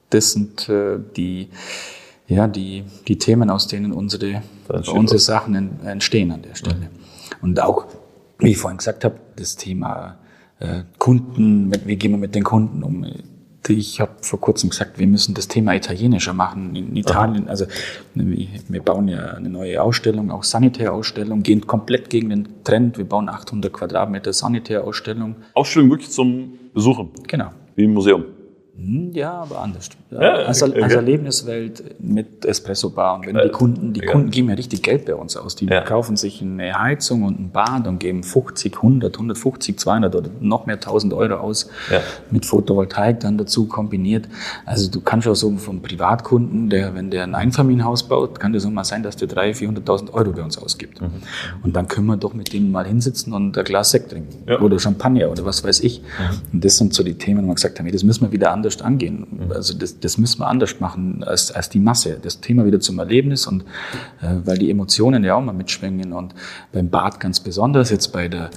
[0.10, 1.50] das sind äh, die,
[2.28, 4.42] ja, die, die Themen, aus denen unsere,
[4.94, 6.90] unsere Sachen entstehen an der Stelle.
[7.42, 7.86] Und auch,
[8.40, 10.18] wie ich vorhin gesagt habe, das Thema
[10.62, 13.06] äh, Kunden, wie gehen wir mit den Kunden um?
[13.68, 16.76] Ich habe vor kurzem gesagt, wir müssen das Thema italienischer machen.
[16.76, 17.66] In Italien, also
[18.16, 22.98] wir bauen ja eine neue Ausstellung, auch Sanitärausstellung, gehen komplett gegen den Trend.
[22.98, 25.36] Wir bauen 800 Quadratmeter Sanitärausstellung.
[25.54, 27.12] Ausstellung wirklich zum Besuchen?
[27.28, 27.52] Genau.
[27.76, 28.26] Wie im Museum?
[28.84, 29.90] Hm, ja, aber anders.
[30.10, 33.20] Ja, als, als Erlebniswelt mit Espresso-Bar.
[33.20, 35.56] Und wenn die Kunden, die Kunden geben ja richtig Geld bei uns aus.
[35.56, 35.82] Die ja.
[35.82, 40.66] kaufen sich eine Heizung und ein Bad und geben 50, 100, 150, 200 oder noch
[40.66, 41.70] mehr 1000 Euro aus.
[41.92, 42.02] Ja.
[42.32, 44.28] Mit Photovoltaik dann dazu kombiniert.
[44.66, 48.66] Also du kannst auch so vom Privatkunden, der, wenn der ein Einfamilienhaus baut, kann das
[48.66, 51.02] auch mal sein, dass der 300.000, 400.000 Euro bei uns ausgibt.
[51.02, 51.12] Mhm.
[51.64, 54.52] Und dann können wir doch mit denen mal hinsitzen und ein Glas Sekt trinken.
[54.62, 56.02] Oder Champagner oder was weiß ich.
[56.02, 56.54] Mhm.
[56.54, 58.71] Und das sind so die Themen, wo wir gesagt haben, das müssen wir wieder anders
[58.80, 59.28] angehen.
[59.30, 59.52] Mhm.
[59.52, 62.18] Also das, das müssen wir anders machen als, als die Masse.
[62.22, 63.64] Das Thema wieder zum Erlebnis und
[64.22, 66.34] äh, weil die Emotionen ja auch mal mitschwingen und
[66.72, 68.50] beim Bad ganz besonders, jetzt bei der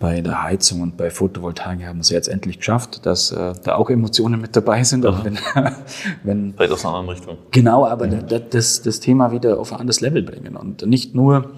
[0.00, 3.74] bei der Heizung und bei Photovoltaik haben wir es jetzt endlich geschafft, dass äh, da
[3.74, 5.04] auch Emotionen mit dabei sind.
[5.04, 5.38] Auch wenn,
[6.24, 7.36] wenn, Vielleicht aus einer anderen Richtung.
[7.50, 8.24] Genau, aber mhm.
[8.48, 11.50] das, das Thema wieder auf ein anderes Level bringen und nicht nur,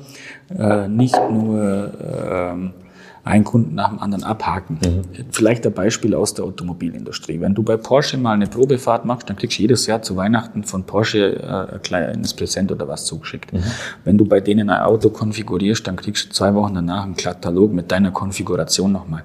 [0.59, 2.75] äh, nicht nur ähm,
[3.25, 4.79] einen Kunden nach dem anderen abhaken.
[4.85, 5.03] Mhm.
[5.31, 7.41] Vielleicht ein Beispiel aus der Automobilindustrie.
[7.41, 10.65] Wenn du bei Porsche mal eine Probefahrt machst, dann kriegst du jedes Jahr zu Weihnachten
[10.65, 13.53] von Porsche äh, ein kleines Präsent oder was zugeschickt.
[13.53, 13.63] Mhm.
[14.05, 17.73] Wenn du bei denen ein Auto konfigurierst, dann kriegst du zwei Wochen danach einen Katalog
[17.73, 19.23] mit deiner Konfiguration nochmal.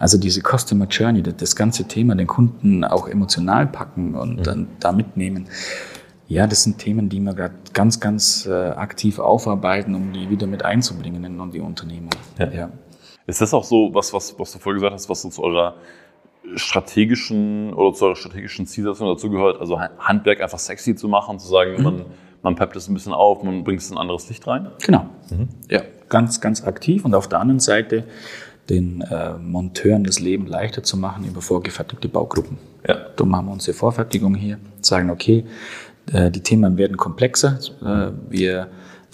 [0.00, 4.42] Also diese Customer Journey, das ganze Thema, den Kunden auch emotional packen und mhm.
[4.42, 5.46] dann da mitnehmen.
[6.28, 10.48] Ja, das sind Themen, die wir gerade ganz, ganz äh, aktiv aufarbeiten, um die wieder
[10.48, 12.10] mit einzubringen in die Unternehmung.
[12.38, 12.50] Ja.
[12.50, 12.70] ja.
[13.26, 15.74] Ist das auch so, was, was, was du vorher gesagt hast, was zu eurer
[16.54, 21.76] strategischen oder zu eurer strategischen Zielsetzung dazugehört, also Handwerk einfach sexy zu machen, zu sagen,
[21.76, 21.82] mhm.
[21.82, 22.04] man,
[22.42, 24.68] man peppt es ein bisschen auf, man bringt es ein anderes Licht rein?
[24.84, 25.06] Genau.
[25.30, 25.48] Mhm.
[25.68, 27.04] Ja, ganz, ganz aktiv.
[27.04, 28.04] Und auf der anderen Seite
[28.68, 32.58] den äh, Monteuren das Leben leichter zu machen über vorgefertigte Baugruppen.
[32.86, 32.96] Ja.
[33.16, 35.44] Da machen wir unsere Vorfertigung hier, sagen, okay,
[36.12, 37.58] äh, die Themen werden komplexer.
[37.82, 38.68] Äh, wir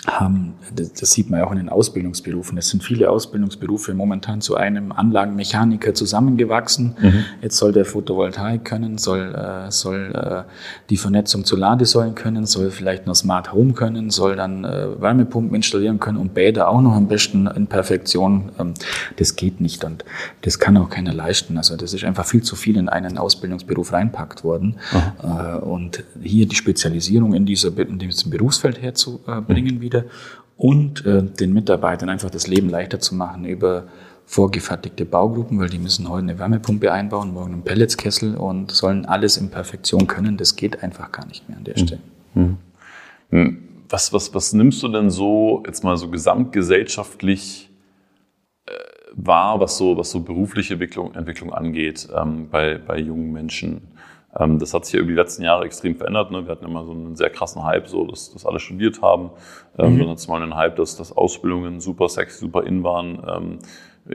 [0.07, 2.59] haben, das, sieht man ja auch in den Ausbildungsberufen.
[2.59, 6.97] Es sind viele Ausbildungsberufe momentan zu einem Anlagenmechaniker zusammengewachsen.
[7.01, 7.25] Mhm.
[7.41, 10.51] Jetzt soll der Photovoltaik können, soll, äh, soll äh,
[10.91, 15.55] die Vernetzung zu Ladesäulen können, soll vielleicht noch Smart Home können, soll dann äh, Wärmepumpen
[15.55, 18.51] installieren können und Bäder auch noch am besten in Perfektion.
[18.59, 18.75] Ähm,
[19.19, 20.05] das geht nicht und
[20.41, 21.59] das kann auch keiner leisten.
[21.59, 24.77] Also das ist einfach viel zu viel in einen Ausbildungsberuf reinpackt worden.
[24.93, 25.63] Mhm.
[25.63, 29.81] und hier die Spezialisierung in, dieser, in diesem Berufsfeld herzubringen mhm.
[29.81, 30.05] wieder wieder
[30.57, 33.85] und äh, den Mitarbeitern einfach das Leben leichter zu machen über
[34.25, 39.37] vorgefertigte Baugruppen, weil die müssen heute eine Wärmepumpe einbauen, morgen einen Pelletskessel und sollen alles
[39.37, 40.37] in Perfektion können.
[40.37, 41.87] Das geht einfach gar nicht mehr an der mhm.
[41.87, 42.01] Stelle.
[43.31, 43.59] Mhm.
[43.89, 47.71] Was, was, was nimmst du denn so jetzt mal so gesamtgesellschaftlich
[48.67, 48.73] äh,
[49.15, 53.92] wahr, was so, was so berufliche Entwicklung, Entwicklung angeht ähm, bei, bei jungen Menschen?
[54.39, 56.31] Ähm, das hat sich ja über die letzten Jahre extrem verändert.
[56.31, 56.45] Ne?
[56.47, 59.31] Wir hatten immer so einen sehr krassen Hype, so dass, dass alle studiert haben.
[59.79, 59.99] Ähm, mhm.
[60.01, 63.23] Dann hat es mal einen Hype, dass, dass Ausbildungen super sexy, super in waren.
[63.29, 63.59] Ähm,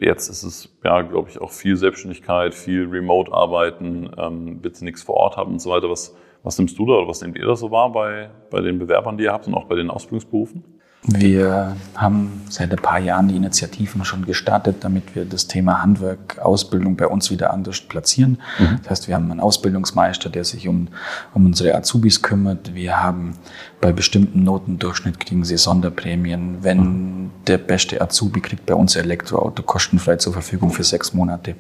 [0.02, 5.38] jetzt ist es, ja, glaube ich, auch viel Selbstständigkeit, viel Remote-Arbeiten, bitte nichts vor Ort
[5.38, 5.90] haben und so weiter.
[5.90, 8.80] Was, was nimmst du da oder was nehmt ihr da so wahr bei, bei den
[8.80, 10.64] Bewerbern, die ihr habt und auch bei den Ausbildungsberufen?
[11.10, 16.38] Wir haben seit ein paar Jahren die Initiativen schon gestartet, damit wir das Thema Handwerk,
[16.40, 18.42] Ausbildung bei uns wieder anders platzieren.
[18.60, 18.80] Mhm.
[18.82, 20.90] Das heißt, wir haben einen Ausbildungsmeister, der sich um,
[21.34, 22.76] um unsere Azubis kümmert.
[22.76, 23.36] Wir haben
[23.80, 26.58] bei bestimmten Notendurchschnitt kriegen sie Sonderprämien.
[26.62, 27.30] Wenn mhm.
[27.46, 31.56] der beste Azubi kriegt bei uns Elektroauto kostenfrei zur Verfügung für sechs Monate.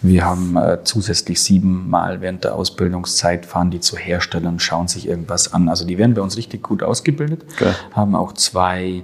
[0.00, 5.52] Wir haben äh, zusätzlich siebenmal während der Ausbildungszeit fahren die zu Herstellern, schauen sich irgendwas
[5.52, 5.68] an.
[5.68, 7.72] Also die werden bei uns richtig gut ausgebildet, okay.
[7.92, 9.02] haben auch zwei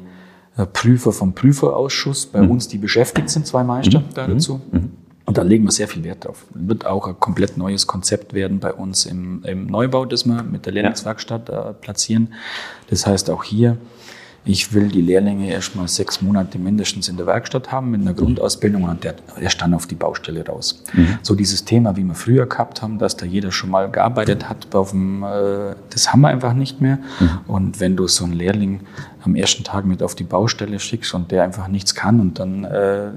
[0.57, 2.51] äh, Prüfer vom Prüferausschuss bei mhm.
[2.51, 4.15] uns, die beschäftigt sind, zwei Meister mhm.
[4.15, 4.61] da dazu.
[4.73, 4.91] Mhm.
[5.29, 6.47] Und da legen wir sehr viel Wert drauf.
[6.55, 10.65] Wird auch ein komplett neues Konzept werden bei uns im, im Neubau, das wir mit
[10.65, 12.33] der Lehrlingswerkstatt äh, platzieren.
[12.89, 13.77] Das heißt auch hier,
[14.47, 18.85] ich will die Lehrlinge erstmal sechs Monate mindestens in der Werkstatt haben mit einer Grundausbildung
[18.85, 20.83] und der, der stand auf die Baustelle raus.
[20.95, 21.19] Mhm.
[21.21, 24.75] So dieses Thema, wie wir früher gehabt haben, dass da jeder schon mal gearbeitet hat,
[24.75, 26.99] auf dem, äh, das haben wir einfach nicht mehr.
[27.21, 27.41] Mhm.
[27.47, 28.81] Und wenn du so einen Lehrling
[29.23, 32.65] am ersten Tag mit auf die Baustelle schickst und der einfach nichts kann und dann
[32.65, 33.11] äh,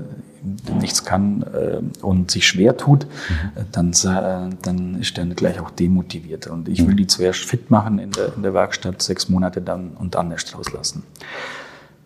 [0.80, 3.66] nichts kann äh, und sich schwer tut, mhm.
[3.72, 6.48] dann, äh, dann ist der gleich auch demotiviert.
[6.48, 9.92] Und ich will die zuerst fit machen in der, in der Werkstatt, sechs Monate dann
[9.92, 11.04] und dann erst rauslassen.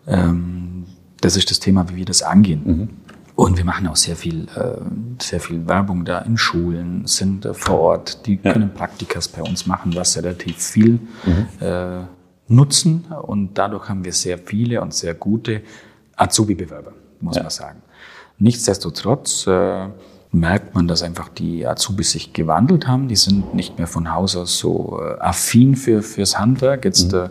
[0.06, 0.86] Ähm,
[1.20, 2.62] das ist das Thema, wie wir das angehen.
[2.64, 2.88] Mhm.
[3.36, 7.52] Und wir machen auch sehr viel, äh, sehr viel Werbung da in Schulen, sind äh,
[7.52, 8.52] vor Ort, die ja.
[8.52, 11.46] können Praktikas bei uns machen, was relativ viel mhm.
[11.60, 12.00] äh,
[12.48, 13.04] nutzen.
[13.22, 15.62] Und dadurch haben wir sehr viele und sehr gute
[16.16, 17.42] Azubi-Bewerber, muss ja.
[17.42, 17.82] man sagen.
[18.38, 19.88] Nichtsdestotrotz äh,
[20.32, 23.08] merkt man, dass einfach die Azubis sich gewandelt haben.
[23.08, 26.84] Die sind nicht mehr von Haus aus so äh, affin für, fürs Handwerk.
[26.84, 27.18] Jetzt, mhm.
[27.18, 27.28] äh,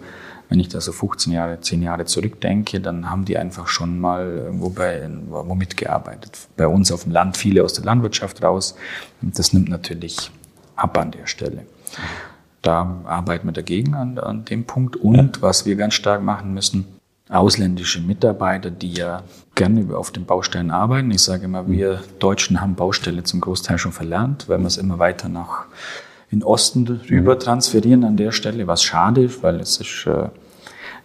[0.49, 4.43] wenn ich da so 15 Jahre, 10 Jahre zurückdenke, dann haben die einfach schon mal
[4.45, 6.38] irgendwo bei, wo mitgearbeitet.
[6.56, 8.75] Bei uns auf dem Land viele aus der Landwirtschaft raus.
[9.21, 10.32] Das nimmt natürlich
[10.75, 11.65] ab an der Stelle.
[12.65, 14.95] Da arbeiten wir dagegen an, an dem Punkt.
[14.95, 16.88] Und was wir ganz stark machen müssen,
[17.30, 19.21] ausländische Mitarbeiter, die ja
[19.54, 21.12] gerne auf den Baustellen arbeiten.
[21.12, 24.97] Ich sage immer, wir Deutschen haben Baustelle zum Großteil schon verlernt, weil wir es immer
[24.97, 25.65] weiter nach
[26.32, 27.39] in Osten rüber mhm.
[27.39, 30.30] transferieren an der Stelle, was schade ist, weil es ist, äh,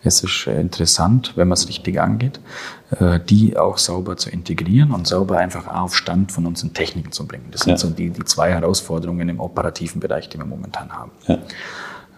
[0.03, 2.80] es ist interessant, wenn man es richtig angeht, äh,
[3.29, 7.47] die auch sauber zu integrieren und sauber einfach auf Stand von unseren Techniken zu bringen.
[7.53, 7.77] Das sind ja.
[7.77, 11.13] so die, die zwei Herausforderungen im operativen Bereich, die wir momentan haben.
[11.29, 11.39] Ja.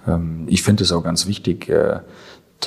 [0.08, 2.00] Ähm, ich finde es auch ganz wichtig, äh,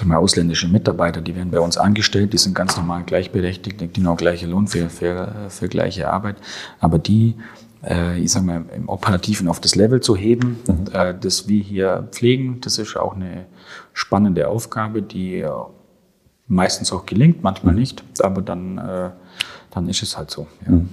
[0.04, 4.16] wir, ausländische Mitarbeiter, die werden bei uns angestellt, die sind ganz normal gleichberechtigt, die genau
[4.16, 6.36] gleiche Lohn für, für, für gleiche Arbeit.
[6.80, 7.36] Aber die,
[7.84, 10.88] äh, ich sage mal, im Operativen auf das Level zu heben, mhm.
[10.94, 13.46] äh, das wir hier pflegen, das ist auch eine
[13.94, 15.50] spannende Aufgabe, die äh,
[16.48, 17.80] meistens auch gelingt, manchmal mhm.
[17.80, 19.10] nicht, aber dann, äh,
[19.72, 20.48] dann ist es halt so.
[20.66, 20.72] Ja.
[20.72, 20.90] Mhm.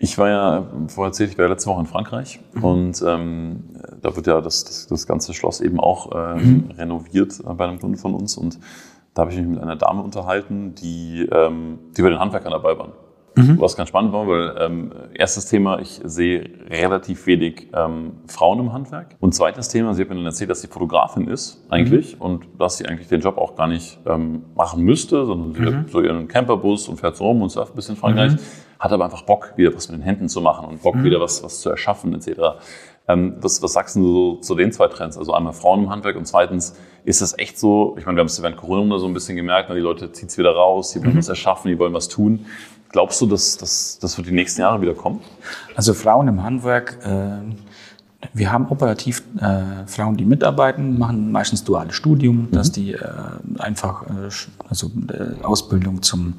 [0.00, 2.64] Ich war ja, vorher erzählt, ich war ja letzte Woche in Frankreich mhm.
[2.64, 3.64] und ähm,
[4.00, 6.70] da wird ja das, das, das ganze Schloss eben auch äh, mhm.
[6.76, 8.60] renoviert bei einem Kunden von uns und
[9.14, 12.78] da habe ich mich mit einer Dame unterhalten, die, ähm, die bei den Handwerkern dabei
[12.78, 12.92] waren.
[13.38, 13.60] Mhm.
[13.60, 18.72] Was ganz spannend war, weil ähm, erstes Thema, ich sehe relativ wenig ähm, Frauen im
[18.72, 19.16] Handwerk.
[19.20, 22.22] Und zweites Thema, sie hat mir dann erzählt, dass sie Fotografin ist eigentlich mhm.
[22.22, 25.76] und dass sie eigentlich den Job auch gar nicht ähm, machen müsste, sondern sie mhm.
[25.78, 28.38] hat so ihren Camperbus und fährt so rum und surft ein bisschen in Frankreich, mhm.
[28.80, 31.04] hat aber einfach Bock, wieder was mit den Händen zu machen und Bock, mhm.
[31.04, 32.40] wieder was, was zu erschaffen etc.
[33.06, 35.16] Ähm, was, was sagst du so zu den zwei Trends?
[35.16, 36.76] Also einmal Frauen im Handwerk und zweitens,
[37.08, 39.70] ist das echt so, ich meine, wir haben es während Corona so ein bisschen gemerkt,
[39.70, 41.18] ne, die Leute ziehen es wieder raus, die wollen mhm.
[41.18, 42.44] was erschaffen, die wollen was tun.
[42.90, 45.20] Glaubst du, dass, das wird die nächsten Jahre wieder kommen?
[45.76, 47.40] Also Frauen im Handwerk, äh,
[48.32, 52.50] wir haben operativ äh, Frauen, die mitarbeiten, machen meistens duales Studium, mhm.
[52.50, 53.00] dass die äh,
[53.58, 54.28] einfach äh,
[54.68, 56.34] also äh, Ausbildung zum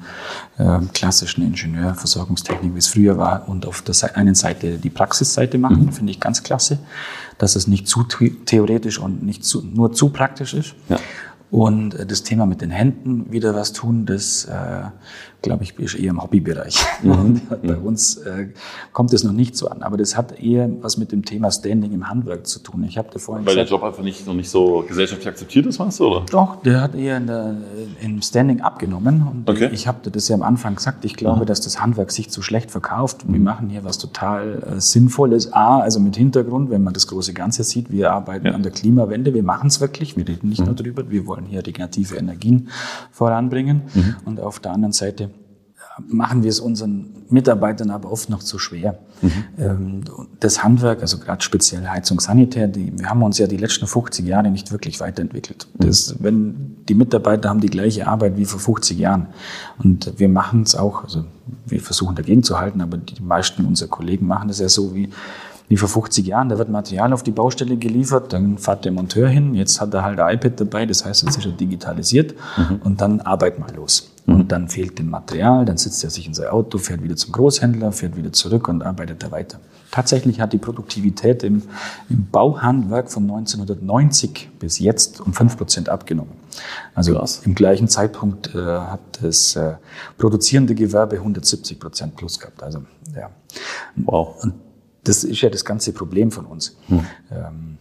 [0.58, 5.56] äh, klassischen Ingenieur, Versorgungstechnik, wie es früher war, und auf der einen Seite die Praxisseite
[5.56, 5.92] machen, mhm.
[5.92, 6.78] finde ich ganz klasse,
[7.38, 10.74] dass es nicht zu theoretisch und nicht zu, nur zu praktisch ist.
[10.90, 10.98] Ja.
[11.50, 14.82] Und das Thema mit den Händen wieder was tun, das äh,
[15.42, 16.78] glaube ich, ist eher im Hobbybereich.
[17.02, 17.40] Mhm.
[17.62, 18.48] Bei uns äh,
[18.92, 19.82] kommt es noch nicht so an.
[19.82, 22.84] Aber das hat eher was mit dem Thema Standing im Handwerk zu tun.
[22.84, 25.78] Ich habe vorhin Weil gesagt, der Job einfach nicht, noch nicht so gesellschaftlich akzeptiert ist,
[25.78, 26.06] meinst du?
[26.06, 26.26] Oder?
[26.30, 27.56] Doch, der hat eher in der,
[28.00, 29.26] im Standing abgenommen.
[29.30, 29.70] Und okay.
[29.72, 31.46] ich habe das ja am Anfang gesagt, ich glaube, mhm.
[31.46, 33.24] dass das Handwerk sich zu schlecht verkauft.
[33.26, 35.52] Wir machen hier was total äh, Sinnvolles.
[35.52, 38.52] A, also mit Hintergrund, wenn man das große Ganze sieht, wir arbeiten ja.
[38.52, 40.66] an der Klimawende, wir machen es wirklich, wir reden nicht mhm.
[40.66, 42.68] nur darüber, wir wollen hier regenerative Energien
[43.10, 43.82] voranbringen.
[43.94, 44.16] Mhm.
[44.24, 45.29] Und auf der anderen Seite
[46.08, 48.98] machen wir es unseren Mitarbeitern aber oft noch zu schwer.
[49.22, 50.04] Mhm.
[50.40, 54.26] Das Handwerk, also gerade speziell Heizung, Sanitär, die, wir haben uns ja die letzten 50
[54.26, 55.68] Jahre nicht wirklich weiterentwickelt.
[55.78, 55.86] Mhm.
[55.86, 59.28] Das, wenn die Mitarbeiter haben die gleiche Arbeit wie vor 50 Jahren
[59.78, 61.24] und wir machen es auch, also
[61.66, 65.10] wir versuchen dagegen zu halten, aber die meisten unserer Kollegen machen es ja so wie
[65.70, 69.28] wie vor 50 Jahren, da wird Material auf die Baustelle geliefert, dann fährt der Monteur
[69.28, 72.80] hin, jetzt hat er halt ein iPad dabei, das heißt, jetzt ist er digitalisiert mhm.
[72.82, 74.10] und dann arbeit mal los.
[74.26, 74.34] Mhm.
[74.34, 77.30] Und dann fehlt dem Material, dann sitzt er sich in sein Auto, fährt wieder zum
[77.30, 79.60] Großhändler, fährt wieder zurück und arbeitet da weiter.
[79.92, 81.62] Tatsächlich hat die Produktivität im,
[82.08, 86.32] im Bauhandwerk von 1990 bis jetzt um 5 Prozent abgenommen.
[86.96, 87.42] Also Krass.
[87.44, 89.74] im gleichen Zeitpunkt äh, hat das äh,
[90.18, 92.60] produzierende Gewerbe 170 Prozent plus gehabt.
[92.60, 92.82] Also
[93.14, 93.30] ja.
[93.96, 94.42] Wow.
[94.42, 94.54] Und
[95.04, 96.76] das ist ja das ganze Problem von uns.
[96.88, 97.06] Hm.
[97.30, 97.78] Ähm,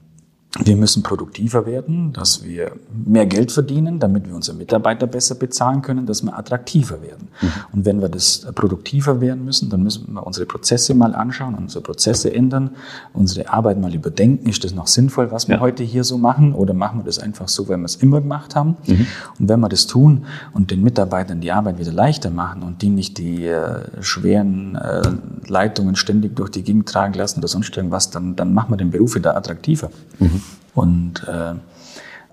[0.57, 2.71] wir müssen produktiver werden, dass wir
[3.05, 7.27] mehr Geld verdienen, damit wir unsere Mitarbeiter besser bezahlen können, dass wir attraktiver werden.
[7.39, 7.51] Mhm.
[7.71, 11.83] Und wenn wir das produktiver werden müssen, dann müssen wir unsere Prozesse mal anschauen, unsere
[11.83, 12.71] Prozesse ändern,
[13.13, 14.49] unsere Arbeit mal überdenken.
[14.49, 15.61] Ist das noch sinnvoll, was wir ja.
[15.61, 16.55] heute hier so machen?
[16.55, 18.75] Oder machen wir das einfach so, weil wir es immer gemacht haben?
[18.87, 19.05] Mhm.
[19.37, 22.89] Und wenn wir das tun und den Mitarbeitern die Arbeit wieder leichter machen und die
[22.89, 25.03] nicht die äh, schweren äh,
[25.47, 28.89] Leitungen ständig durch die Gegend tragen lassen oder sonst irgendwas, dann, dann machen wir den
[28.89, 29.91] Beruf wieder attraktiver.
[30.17, 30.38] Mhm.
[30.76, 31.55] Und äh,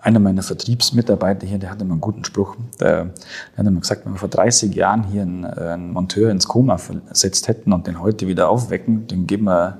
[0.07, 2.55] einer meiner Vertriebsmitarbeiter hier, der hatte mal einen guten Spruch.
[2.78, 6.47] Der, der hat immer gesagt, wenn wir vor 30 Jahren hier einen, einen, Monteur ins
[6.47, 9.78] Koma versetzt hätten und den heute wieder aufwecken, dann geben wir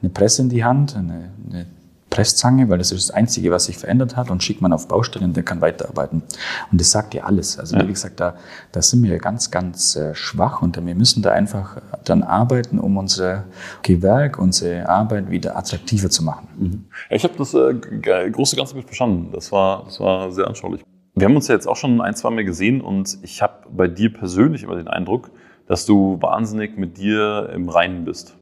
[0.00, 1.66] eine Presse in die Hand, eine, eine
[2.14, 5.24] Presszange, weil das ist das Einzige, was sich verändert hat und schickt man auf Baustellen
[5.26, 6.22] und der kann weiterarbeiten.
[6.70, 7.58] Und das sagt ja alles.
[7.58, 7.82] Also ja.
[7.82, 8.36] wie gesagt, da,
[8.70, 12.96] da sind wir ganz, ganz äh, schwach und wir müssen da einfach dran arbeiten, um
[12.98, 13.44] unser
[13.82, 16.46] Gewerk, unsere Arbeit wieder attraktiver zu machen.
[16.56, 16.84] Mhm.
[17.10, 19.30] Ja, ich habe das äh, große Ganze mit verstanden.
[19.32, 20.82] Das war, das war sehr anschaulich.
[21.16, 23.88] Wir haben uns ja jetzt auch schon ein, zwei Mal gesehen und ich habe bei
[23.88, 25.30] dir persönlich immer den Eindruck,
[25.66, 28.36] dass du wahnsinnig mit dir im Reinen bist.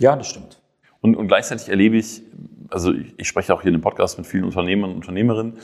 [0.00, 0.62] Ja, das stimmt.
[1.00, 2.22] Und, und gleichzeitig erlebe ich,
[2.70, 5.54] also ich, ich spreche auch hier in dem Podcast mit vielen Unternehmern und Unternehmerinnen,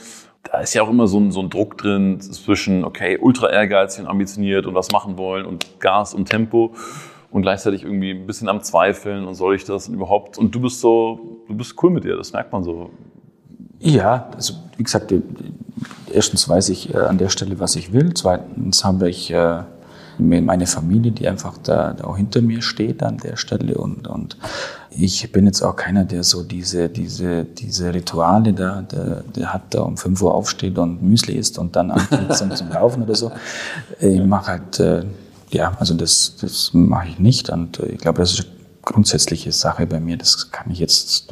[0.43, 4.03] da ist ja auch immer so ein, so ein Druck drin zwischen, okay, ultra ehrgeizig
[4.03, 6.73] und ambitioniert und was machen wollen und Gas und Tempo
[7.31, 10.37] und gleichzeitig irgendwie ein bisschen am Zweifeln und soll ich das und überhaupt.
[10.37, 12.91] Und du bist so, du bist cool mit dir, das merkt man so.
[13.79, 15.13] Ja, also wie gesagt,
[16.13, 18.13] erstens weiß ich äh, an der Stelle, was ich will.
[18.13, 19.63] Zweitens habe ich äh,
[20.17, 24.37] meine Familie, die einfach da, da auch hinter mir steht an der Stelle und, und
[24.91, 29.73] ich bin jetzt auch keiner, der so diese, diese, diese Rituale da, der, der hat
[29.73, 33.31] da um 5 Uhr aufsteht und Müsli isst und dann anfängt zum Laufen oder so.
[33.99, 35.03] Ich mache halt, äh,
[35.51, 38.49] ja, also das, das mache ich nicht und ich glaube, das ist eine
[38.83, 40.17] grundsätzliche Sache bei mir.
[40.17, 41.27] Das kann ich jetzt,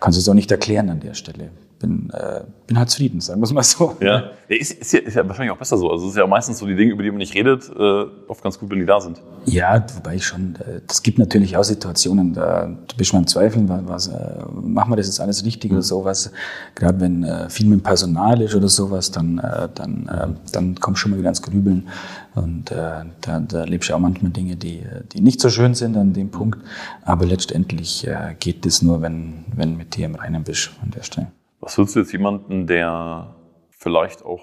[0.00, 1.50] kannst du es auch nicht erklären an der Stelle
[1.82, 3.96] bin, äh, bin halt zufrieden, sagen wir es mal so.
[4.00, 5.90] Ja, ist, ist, ja, ist ja wahrscheinlich auch besser so.
[5.90, 8.42] Also es ist ja meistens so die Dinge, über die man nicht redet, äh, oft
[8.42, 9.20] ganz gut, wenn die da sind.
[9.44, 10.54] Ja, wobei ich schon,
[10.88, 14.92] es äh, gibt natürlich auch Situationen, da du bist mal im Zweifeln, was, äh, machen
[14.92, 15.78] wir das jetzt alles richtig mhm.
[15.78, 16.32] oder sowas.
[16.74, 20.98] Gerade wenn äh, viel mit Personal ist oder sowas, dann, äh, dann, äh, dann kommst
[20.98, 21.88] du schon mal wieder ins Grübeln.
[22.34, 25.96] Und äh, da, da erlebst du auch manchmal Dinge, die, die nicht so schön sind
[25.96, 26.58] an dem Punkt.
[27.04, 31.02] Aber letztendlich äh, geht das nur, wenn, wenn mit dir im Reinen bist an der
[31.02, 31.28] Stelle.
[31.62, 33.36] Was würdest du jetzt jemanden, der
[33.70, 34.42] vielleicht auch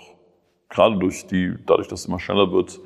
[0.69, 2.79] gerade durch die, dadurch, dass es immer schneller wird,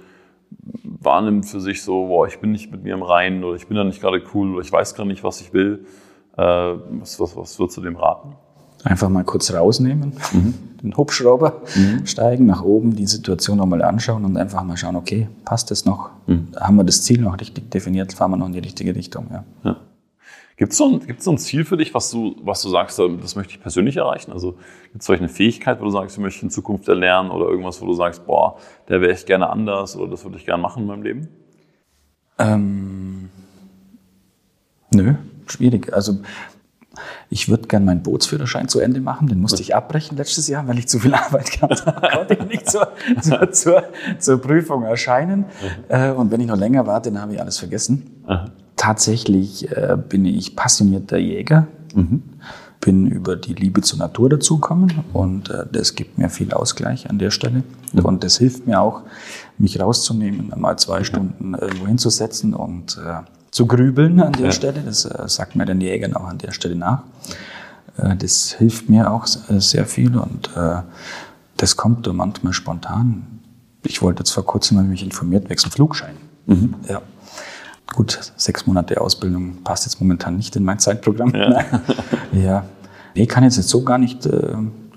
[0.84, 3.78] wahrnimmt für sich so, boah, ich bin nicht mit mir im Reinen oder ich bin
[3.78, 5.86] da nicht gerade cool oder ich weiß gerade nicht, was ich will.
[6.36, 8.36] Äh, was, was, was würdest du dem raten?
[8.84, 10.54] Einfach mal kurz rausnehmen, mhm.
[10.82, 12.06] den Hubschrauber mhm.
[12.08, 16.10] steigen, nach oben, die Situation nochmal anschauen und einfach mal schauen, okay, passt das noch?
[16.26, 16.48] Mhm.
[16.60, 18.14] Haben wir das Ziel noch richtig definiert?
[18.14, 19.28] Fahren wir noch in die richtige Richtung?
[19.32, 19.44] Ja.
[19.64, 19.78] ja.
[20.56, 23.36] Gibt es so, ein, so ein Ziel für dich, was du, was du sagst, das
[23.36, 24.32] möchte ich persönlich erreichen?
[24.32, 24.54] Also
[24.92, 27.82] gibt es vielleicht eine Fähigkeit, wo du sagst, du möchtest in Zukunft erlernen oder irgendwas,
[27.82, 30.84] wo du sagst, boah, der wäre ich gerne anders oder das würde ich gerne machen
[30.84, 31.28] in meinem Leben?
[32.38, 33.30] Ähm,
[34.92, 35.16] nö,
[35.48, 35.92] schwierig.
[35.92, 36.20] Also
[37.32, 39.28] ich würde gerne meinen Bootsführerschein zu Ende machen.
[39.28, 42.10] Den musste ich abbrechen letztes Jahr, weil ich zu viel Arbeit gehabt habe.
[42.10, 42.92] konnte ich nicht zur,
[43.22, 43.84] zur, zur,
[44.20, 45.46] zur Prüfung erscheinen.
[45.90, 48.24] Äh, und wenn ich noch länger warte, dann habe ich alles vergessen.
[48.28, 48.52] Aha.
[48.84, 51.68] Tatsächlich äh, bin ich passionierter Jäger.
[51.96, 52.22] Mhm.
[52.82, 57.18] Bin über die Liebe zur Natur dazugekommen und äh, das gibt mir viel Ausgleich an
[57.18, 57.64] der Stelle.
[57.94, 58.04] Mhm.
[58.04, 59.04] Und das hilft mir auch,
[59.58, 61.04] mich rauszunehmen, mal zwei mhm.
[61.06, 63.22] Stunden irgendwo hinzusetzen und äh,
[63.52, 64.52] zu grübeln an der ja.
[64.52, 64.82] Stelle.
[64.86, 67.04] Das äh, sagt mir den Jägern auch an der Stelle nach.
[67.96, 70.50] Äh, das hilft mir auch äh, sehr viel und
[71.56, 73.40] das kommt manchmal spontan.
[73.86, 76.16] Ich wollte jetzt vor kurzem, habe mich informiert, wechseln Flugschein.
[76.48, 76.76] Mhm.
[76.90, 77.02] Ja.
[77.88, 81.34] Gut, sechs Monate Ausbildung passt jetzt momentan nicht in mein Zeitprogramm.
[81.36, 81.64] Ja.
[82.32, 82.66] ja.
[83.16, 84.56] Nee, kann jetzt, so gar nicht, äh,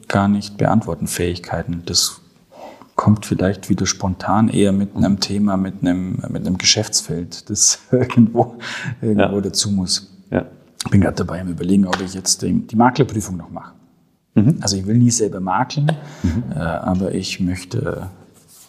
[0.08, 1.82] gar nicht beantworten, Fähigkeiten.
[1.84, 2.20] Das
[2.94, 8.56] kommt vielleicht wieder spontan eher mit einem Thema, mit einem, mit einem Geschäftsfeld, das irgendwo,
[9.02, 9.40] irgendwo ja.
[9.40, 10.10] dazu muss.
[10.30, 10.46] Ja.
[10.84, 13.72] Ich bin gerade dabei am überlegen, ob ich jetzt die, die Maklerprüfung noch mache.
[14.34, 14.58] Mhm.
[14.60, 16.44] Also ich will nie selber makeln, mhm.
[16.54, 18.08] äh, aber ich möchte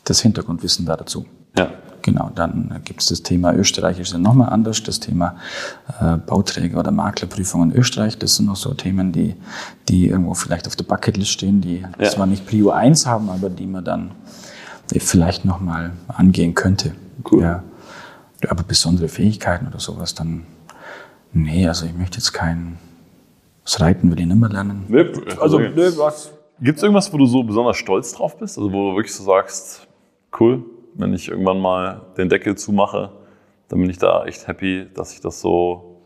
[0.04, 1.26] das Hintergrundwissen da dazu.
[1.58, 1.72] Ja.
[2.08, 4.82] Genau, dann gibt es das Thema Österreich, ist ja nochmal anders.
[4.82, 5.36] Das Thema
[6.00, 9.36] äh, Bauträger oder Maklerprüfung in Österreich, das sind noch so Themen, die,
[9.90, 12.10] die irgendwo vielleicht auf der Bucketlist stehen, die ja.
[12.10, 14.12] zwar nicht Prio 1 haben, aber die man dann
[14.98, 16.94] vielleicht nochmal angehen könnte.
[17.30, 17.42] Cool.
[17.42, 17.64] Ja.
[18.48, 20.44] Aber besondere Fähigkeiten oder sowas, dann,
[21.34, 22.78] nee, also ich möchte jetzt kein,
[23.66, 24.86] das Reiten will ich nicht mehr lernen.
[24.88, 26.32] Nee, also, nee, was?
[26.62, 28.58] Gibt es irgendwas, wo du so besonders stolz drauf bist?
[28.58, 29.86] Also wo du wirklich so sagst,
[30.40, 30.64] cool,
[30.98, 33.12] wenn ich irgendwann mal den Deckel zumache,
[33.70, 36.02] dann bin ich da echt happy, dass ich das so,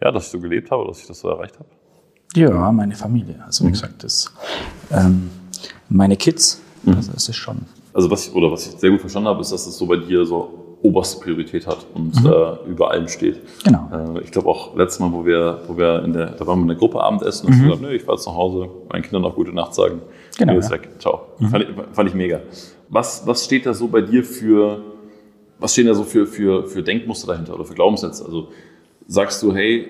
[0.00, 1.68] ja, dass ich so gelebt habe, dass ich das so erreicht habe.
[2.34, 3.42] Ja, meine Familie.
[3.44, 3.72] Also wie mhm.
[3.72, 4.32] gesagt, das,
[4.90, 5.30] ähm,
[5.88, 6.94] meine Kids, mhm.
[6.94, 7.64] also das ist schon.
[7.94, 9.96] Also was ich, oder was ich sehr gut verstanden habe, ist, dass es so bei
[9.96, 12.26] dir so oberste Priorität hat und mhm.
[12.26, 13.40] äh, über allem steht.
[13.64, 13.88] Genau.
[13.92, 16.62] Äh, ich glaube auch letztes Mal, wo wir, wo wir in der, da waren wir
[16.62, 17.58] in der Gruppe Abendessen und mhm.
[17.58, 20.02] ich gesagt, nö, ich fahre jetzt nach Hause, meinen Kindern noch gute Nacht sagen.
[20.36, 20.52] Genau.
[20.52, 20.76] Geh jetzt ja.
[20.76, 20.90] weg.
[20.98, 21.22] Ciao.
[21.38, 21.48] Mhm.
[21.48, 22.40] Fand, ich, fand ich mega.
[22.88, 24.82] Was, was steht da so bei dir für,
[25.58, 28.24] was stehen da so für, für, für Denkmuster dahinter oder für Glaubenssätze?
[28.24, 28.48] Also
[29.06, 29.88] sagst du, hey,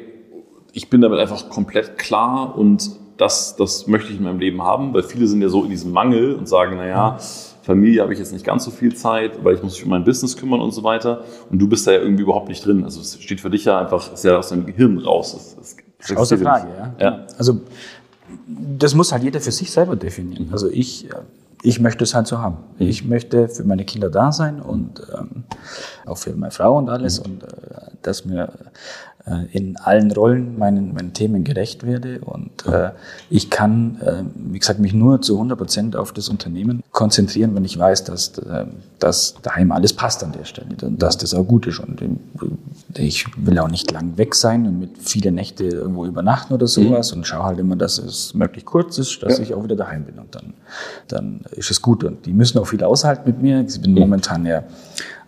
[0.72, 4.92] ich bin damit einfach komplett klar und das, das möchte ich in meinem Leben haben,
[4.92, 7.18] weil viele sind ja so in diesem Mangel und sagen, naja,
[7.62, 10.05] Familie habe ich jetzt nicht ganz so viel Zeit, weil ich muss mich um mein
[10.05, 11.24] Business kümmern und so weiter.
[11.51, 12.84] Und du bist da ja irgendwie überhaupt nicht drin.
[12.84, 15.32] Also es steht für dich ja einfach, ist ja aus deinem Gehirn raus.
[15.32, 15.76] Das,
[16.07, 16.94] das, aus der Frage, ja.
[17.01, 17.26] ja.
[17.38, 17.61] Also
[18.47, 20.49] das muss halt jeder für sich selber definieren.
[20.53, 21.09] Also ich
[21.62, 22.59] ich möchte es halt so haben.
[22.78, 22.88] Mhm.
[22.88, 25.44] Ich möchte für meine Kinder da sein und ähm,
[26.04, 27.46] auch für meine Frau und alles und äh,
[28.02, 28.52] dass mir
[29.50, 32.20] in allen Rollen meinen, meinen Themen gerecht werde.
[32.20, 32.90] Und äh,
[33.28, 34.22] ich kann, äh,
[34.52, 38.38] wie gesagt, mich nur zu 100 Prozent auf das Unternehmen konzentrieren, wenn ich weiß, dass,
[38.38, 38.66] äh,
[39.00, 41.80] dass daheim alles passt an der Stelle und dass das auch gut ist.
[41.80, 42.00] Und
[42.94, 47.10] ich will auch nicht lang weg sein und mit viele Nächte irgendwo übernachten oder sowas
[47.10, 47.18] mhm.
[47.18, 49.42] und schaue halt immer, dass es möglichst kurz ist, dass ja.
[49.42, 50.20] ich auch wieder daheim bin.
[50.20, 50.54] Und dann,
[51.08, 52.04] dann ist es gut.
[52.04, 53.64] Und die müssen auch viel aushalten mit mir.
[53.66, 53.98] Ich bin mhm.
[53.98, 54.62] momentan ja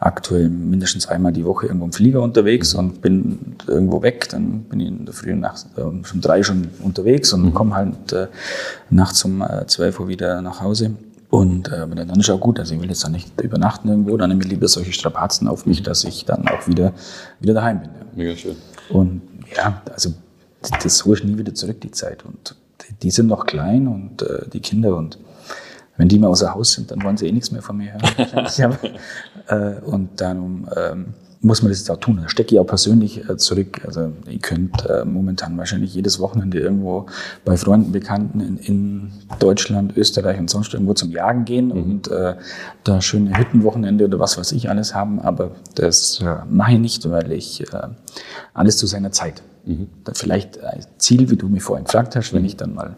[0.00, 2.78] aktuell mindestens einmal die Woche irgendwo im Flieger unterwegs mhm.
[2.78, 4.28] und bin irgendwo weg.
[4.30, 7.54] Dann bin ich in der frühen Nacht äh, um drei schon unterwegs und mhm.
[7.54, 8.28] komme halt äh,
[8.90, 10.92] nachts um äh, 12 Uhr wieder nach Hause.
[11.30, 14.30] Und äh, dann ist auch gut, also ich will jetzt dann nicht übernachten irgendwo, dann
[14.30, 16.94] nehme ich lieber solche Strapazen auf mich, dass ich dann auch wieder,
[17.40, 17.90] wieder daheim bin.
[17.90, 18.06] Ja.
[18.14, 18.56] Mega schön.
[18.88, 19.20] Und
[19.54, 20.14] ja, also
[20.82, 22.24] das hole ich nie wieder zurück, die Zeit.
[22.24, 22.56] Und
[23.02, 25.18] die sind noch klein und äh, die Kinder und
[25.98, 28.78] wenn die mal außer Haus sind, dann wollen sie eh nichts mehr von mir hören.
[29.48, 32.18] äh, und dann, ähm, muss man das jetzt auch tun.
[32.22, 33.82] Da stecke ich auch persönlich äh, zurück.
[33.86, 37.06] Also ihr könnt äh, momentan wahrscheinlich jedes Wochenende irgendwo
[37.44, 41.82] bei Freunden, Bekannten in, in Deutschland, Österreich und sonst irgendwo zum Jagen gehen mhm.
[41.82, 42.34] und äh,
[42.84, 45.20] da schöne Hüttenwochenende oder was weiß ich alles haben.
[45.20, 47.88] Aber das äh, mache ich nicht, weil ich äh,
[48.54, 49.42] alles zu seiner Zeit.
[49.64, 49.88] Mhm.
[50.14, 52.48] Vielleicht ein Ziel, wie du mich vorhin gefragt hast, wenn mhm.
[52.48, 52.96] ich dann mal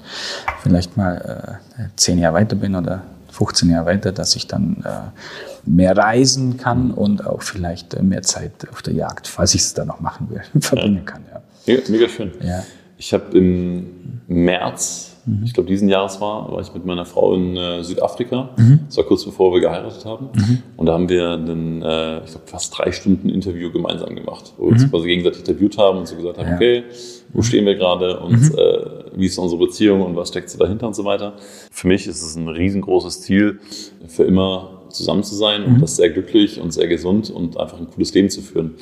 [0.62, 3.02] vielleicht mal äh, zehn Jahre weiter bin oder
[3.40, 5.18] 15 Jahre weiter, dass ich dann äh,
[5.64, 6.94] mehr reisen kann mhm.
[6.94, 10.28] und auch vielleicht äh, mehr Zeit auf der Jagd, falls ich es dann noch machen
[10.28, 11.24] will, verbringen kann.
[11.32, 11.40] Ja.
[11.66, 12.32] Mega, mega schön.
[12.42, 12.62] Ja.
[12.98, 15.44] Ich habe im März, mhm.
[15.44, 18.50] ich glaube diesen Jahres war, war ich mit meiner Frau in äh, Südafrika.
[18.56, 18.80] Mhm.
[18.86, 20.28] Das war kurz bevor wir geheiratet haben.
[20.34, 20.62] Mhm.
[20.76, 24.66] Und da haben wir ein, äh, ich glaube, fast drei Stunden Interview gemeinsam gemacht, wo
[24.66, 24.90] wir uns mhm.
[24.90, 26.56] quasi gegenseitig interviewt haben und so gesagt haben, ja.
[26.56, 26.84] okay,
[27.32, 28.58] wo stehen wir gerade und mhm.
[28.58, 31.34] äh, wie ist unsere Beziehung und was steckt so dahinter und so weiter.
[31.70, 33.60] Für mich ist es ein riesengroßes Ziel,
[34.06, 37.88] für immer zusammen zu sein und das sehr glücklich und sehr gesund und einfach ein
[37.88, 38.74] cooles Leben zu führen.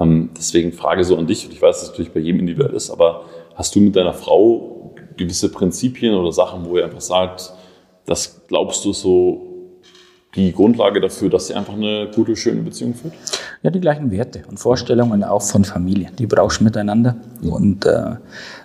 [0.00, 2.74] Ähm, deswegen Frage so an dich, und ich weiß, dass es natürlich bei jedem individuell
[2.74, 3.24] ist, aber
[3.54, 4.77] hast du mit deiner Frau
[5.18, 7.52] gewisse Prinzipien oder Sachen, wo ihr einfach sagt,
[8.06, 9.48] das glaubst du so
[10.34, 13.14] die Grundlage dafür, dass sie einfach eine gute, schöne Beziehung führt?
[13.62, 16.10] Ja, die gleichen Werte und Vorstellungen auch von Familie.
[16.18, 17.16] Die brauchst du miteinander.
[17.42, 18.16] Und äh,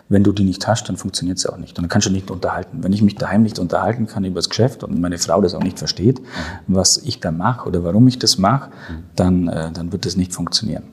[0.10, 1.78] wenn du die nicht hast, dann funktioniert es auch nicht.
[1.78, 2.84] Und dann kannst du nicht unterhalten.
[2.84, 5.64] Wenn ich mich daheim nicht unterhalten kann über das Geschäft und meine Frau das auch
[5.64, 6.22] nicht versteht,
[6.68, 8.70] was ich da mache oder warum ich das mache,
[9.16, 10.84] dann, äh, dann wird das nicht funktionieren.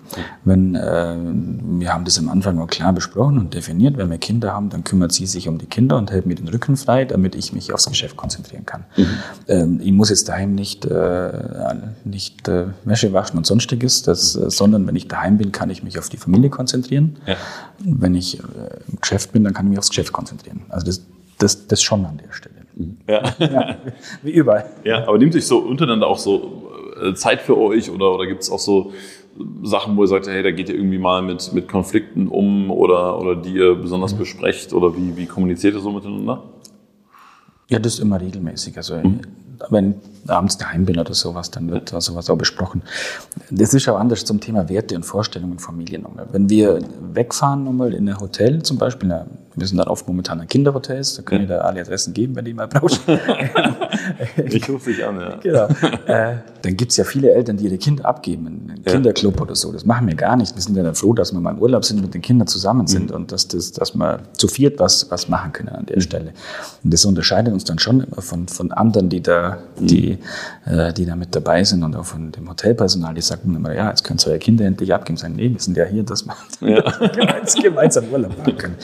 [0.45, 1.17] Wenn äh,
[1.81, 4.85] wir haben das am Anfang auch klar besprochen und definiert, wenn wir Kinder haben, dann
[4.85, 7.73] kümmert sie sich um die Kinder und hält mir den Rücken frei, damit ich mich
[7.73, 8.85] aufs Geschäft konzentrieren kann.
[8.97, 9.07] Mhm.
[9.49, 11.33] Ähm, ich muss jetzt daheim nicht, äh,
[12.05, 15.83] nicht äh, Wäsche waschen und sonstiges, das, äh, sondern wenn ich daheim bin, kann ich
[15.83, 17.17] mich auf die Familie konzentrieren.
[17.27, 17.37] Ja.
[17.79, 18.43] Wenn ich äh,
[19.01, 20.63] im Geschäft bin, dann kann ich mich aufs Geschäft konzentrieren.
[20.69, 21.07] Also das,
[21.39, 22.55] das, das schon an der Stelle.
[23.07, 23.35] Ja.
[23.39, 23.77] ja.
[24.23, 24.67] Wie überall.
[24.85, 26.71] Ja, aber nimmt sich so untereinander auch so
[27.03, 28.93] äh, Zeit für euch oder, oder gibt es auch so
[29.63, 33.19] Sachen, wo ihr sagt, hey, da geht ihr irgendwie mal mit, mit Konflikten um oder,
[33.19, 34.19] oder die ihr besonders mhm.
[34.19, 36.43] besprecht oder wie, wie kommuniziert ihr so miteinander?
[37.71, 38.77] Ja, das ist immer regelmäßig.
[38.77, 39.21] Also mhm
[39.69, 42.83] wenn ich abends daheim bin oder sowas, dann wird da sowas auch besprochen.
[43.51, 46.27] Das ist auch anders zum Thema Werte und Vorstellungen Familie nochmal.
[46.33, 46.81] Wenn wir
[47.13, 49.09] wegfahren nochmal in ein Hotel zum Beispiel,
[49.61, 51.59] wir sind dann oft momentan an Kinderhotels, da können ja.
[51.59, 52.99] da alle Adressen geben, wenn die mal brauchen.
[54.47, 55.37] ich rufe dich an, ja.
[55.37, 55.69] Genau.
[56.07, 58.93] Äh, dann gibt's ja viele Eltern, die ihre Kinder abgeben, einen ja.
[58.93, 59.73] Kinderclub oder so.
[59.73, 60.55] Das machen wir gar nicht.
[60.55, 62.87] Wir sind ja dann froh, dass wir mal im Urlaub sind, mit den Kindern zusammen
[62.87, 63.17] sind mhm.
[63.17, 66.01] und dass, das, dass wir zu viert was, was machen können an der mhm.
[66.03, 66.33] Stelle.
[66.83, 69.87] Und das unterscheidet uns dann schon immer von, von anderen, die da, mhm.
[69.87, 70.19] die,
[70.67, 73.91] äh, die da mit dabei sind und auch von dem Hotelpersonal, die sagen immer, ja,
[73.91, 75.17] jetzt könnt ihr eure Kinder endlich abgeben.
[75.17, 76.35] Sagen, nee, wir sind ja hier, dass wir
[76.69, 76.83] ja.
[77.63, 78.77] gemeinsam Urlaub machen können.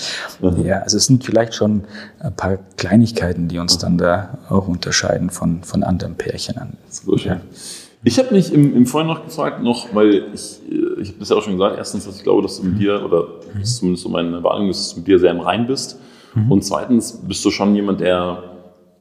[0.67, 0.71] Mhm.
[0.71, 1.85] Ja, also es sind vielleicht schon
[2.21, 6.77] ein paar Kleinigkeiten, die uns dann da auch unterscheiden von, von anderen Pärchen an.
[7.25, 7.41] Ja.
[8.05, 11.31] Ich habe mich im, im Vorhin noch gefragt, noch, weil ich, äh, ich habe das
[11.31, 13.77] ja auch schon gesagt, erstens, dass ich glaube, dass du mit dir, oder das ist
[13.79, 15.99] zumindest so meine Wahrnehmung, dass du mit dir sehr im Rein bist.
[16.35, 16.53] Mhm.
[16.53, 18.45] Und zweitens bist du schon jemand, der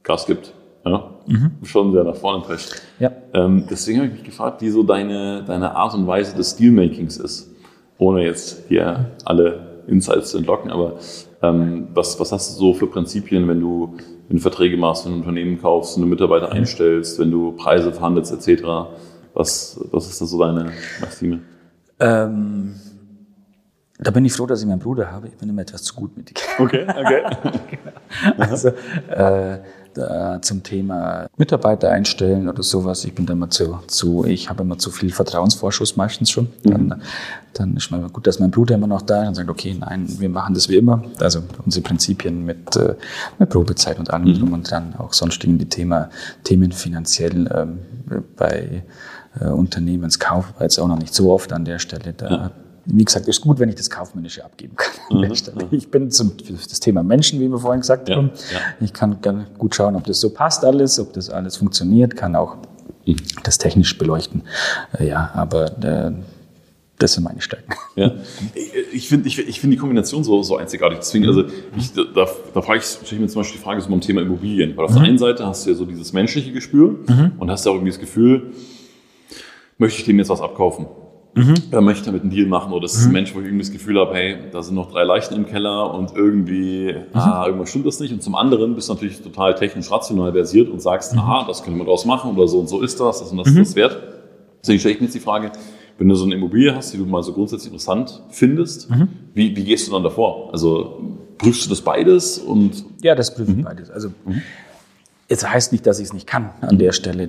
[0.02, 0.52] Gas gibt.
[0.84, 1.10] Ja?
[1.26, 1.52] Mhm.
[1.62, 2.82] Schon sehr nach vorne prescht.
[2.98, 3.12] Ja.
[3.32, 7.16] Ähm, deswegen habe ich mich gefragt, wie so deine, deine Art und Weise des Dealmakings
[7.16, 7.50] ist.
[7.98, 10.94] Ohne jetzt hier alle Insights zu entlocken, aber
[11.42, 13.96] ähm, was, was hast du so für Prinzipien, wenn du,
[14.28, 17.52] wenn du Verträge machst, wenn du ein Unternehmen kaufst, wenn du Mitarbeiter einstellst, wenn du
[17.52, 18.64] Preise verhandelst etc.?
[19.34, 21.40] Was, was ist da so deine Maxime?
[22.00, 22.74] Ähm,
[23.98, 25.28] da bin ich froh, dass ich meinen Bruder habe.
[25.28, 26.36] Ich bin immer etwas zu gut mit ihm.
[26.58, 27.78] Okay, okay.
[28.38, 29.60] also, äh,
[29.98, 33.04] äh, zum Thema Mitarbeiter einstellen oder sowas.
[33.04, 36.48] Ich bin da immer zu, zu ich habe immer zu viel Vertrauensvorschuss meistens schon.
[36.64, 36.70] Mhm.
[36.70, 37.02] Dann,
[37.54, 40.06] dann ist mal gut, dass mein Bruder immer noch da ist und sagt, okay, nein,
[40.18, 41.02] wir machen das wie immer.
[41.20, 42.94] Also unsere Prinzipien mit, äh,
[43.38, 44.38] mit Probezeit und allem mhm.
[44.38, 46.10] drum und dann auch sonstigen die Thema,
[46.44, 47.78] Themen finanziell ähm,
[48.36, 48.84] bei
[49.40, 52.12] äh, Unternehmenskauf war jetzt auch noch nicht so oft an der Stelle.
[52.12, 52.50] Da ja
[52.86, 55.18] wie gesagt, ist gut, wenn ich das Kaufmännische abgeben kann.
[55.18, 55.32] Mhm.
[55.70, 58.30] Ich bin zum das Thema Menschen, wie wir vorhin gesagt ja, haben.
[58.52, 58.60] Ja.
[58.80, 59.18] Ich kann
[59.58, 62.56] gut schauen, ob das so passt alles, ob das alles funktioniert, kann auch
[63.04, 63.16] mhm.
[63.42, 64.42] das technisch beleuchten.
[64.98, 66.12] Äh, ja, aber äh,
[66.98, 67.74] das sind meine Stärken.
[67.96, 68.12] Ja.
[68.92, 71.00] Ich finde ich, ich find die Kombination so, so einzigartig.
[71.00, 71.44] Deswegen, also
[71.76, 74.22] ich, da, da frage ich, stelle ich mir zum Beispiel die Frage so beim Thema
[74.22, 74.74] Immobilien.
[74.74, 74.94] Weil auf mhm.
[74.94, 77.32] der einen Seite hast du ja so dieses menschliche Gespür mhm.
[77.38, 78.54] und hast ja auch irgendwie das Gefühl,
[79.76, 80.86] möchte ich dem jetzt was abkaufen?
[81.36, 81.54] Mhm.
[81.70, 83.12] er möchte damit einen Deal machen oder das ist ein mhm.
[83.12, 85.94] Mensch, wo ich irgendwie das Gefühl habe, hey, da sind noch drei Leichen im Keller
[85.94, 87.18] und irgendwie, mhm.
[87.18, 88.12] ah, irgendwas stimmt das nicht.
[88.12, 91.20] Und zum anderen bist du natürlich total technisch rational versiert und sagst, mhm.
[91.20, 93.48] aha, das können wir daraus machen oder so und so ist das, das und das
[93.48, 93.96] ist das wert.
[94.62, 95.52] Deswegen stelle ich mir jetzt die Frage,
[95.98, 99.08] wenn du so eine Immobilie hast, die du mal so grundsätzlich interessant findest, mhm.
[99.34, 100.50] wie, wie gehst du dann davor?
[100.52, 101.00] Also
[101.38, 103.90] prüfst du das beides und ja, das prüfe ich beides.
[103.90, 104.08] Also
[105.28, 107.28] Es heißt nicht, dass ich es nicht kann an der Stelle.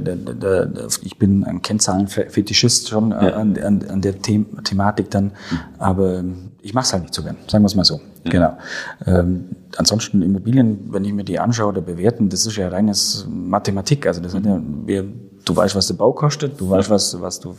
[1.04, 3.18] Ich bin ein Kennzahlenfetischist schon ja.
[3.18, 5.32] an, an, an, der The Thematik dann,
[5.80, 6.24] aber
[6.62, 8.00] ich mache es halt nicht so gern, sagen wir es mal so.
[8.26, 8.32] Ja.
[8.32, 8.58] Genau.
[9.06, 9.46] Ähm,
[9.78, 14.06] ansonsten Immobilien, wenn ich mir die anschaue oder bewerten, das ist ja reines Mathematik.
[14.06, 15.06] Also das hat ja, wir
[15.48, 17.56] du weißt, was der Bau kostet, du weißt, was, was, du,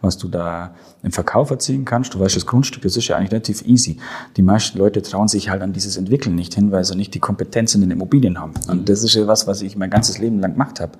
[0.00, 3.32] was du da im Verkauf erzielen kannst, du weißt, das Grundstück, das ist ja eigentlich
[3.32, 3.98] relativ easy.
[4.36, 7.20] Die meisten Leute trauen sich halt an dieses Entwickeln nicht hin, weil sie nicht die
[7.20, 8.52] Kompetenz in den Immobilien haben.
[8.68, 10.92] Und das ist ja was, was ich mein ganzes Leben lang gemacht habe.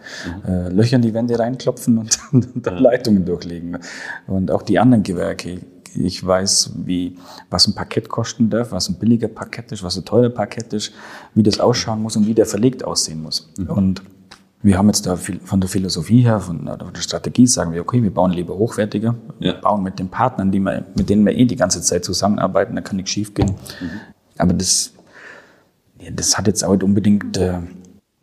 [0.47, 0.53] Mhm.
[0.53, 3.79] Äh, Löcher in die Wände reinklopfen und, und dann Leitungen durchlegen.
[4.27, 5.61] Und auch die anderen Gewerke.
[5.95, 7.17] Ich weiß, wie,
[7.49, 10.93] was ein Parkett kosten darf, was ein billiger Parkett ist, was ein teurer Parkett ist,
[11.35, 13.51] wie das ausschauen muss und wie der verlegt aussehen muss.
[13.57, 13.71] Mhm.
[13.71, 14.03] Und
[14.63, 18.13] wir haben jetzt da von der Philosophie her, von der Strategie, sagen wir, okay, wir
[18.13, 19.53] bauen lieber hochwertiger, ja.
[19.55, 22.83] bauen mit den Partnern, die wir, mit denen wir eh die ganze Zeit zusammenarbeiten, da
[22.83, 23.55] kann nichts schief gehen.
[23.81, 24.01] Mhm.
[24.39, 24.93] Aber das,
[26.13, 27.59] das hat jetzt auch nicht unbedingt, äh,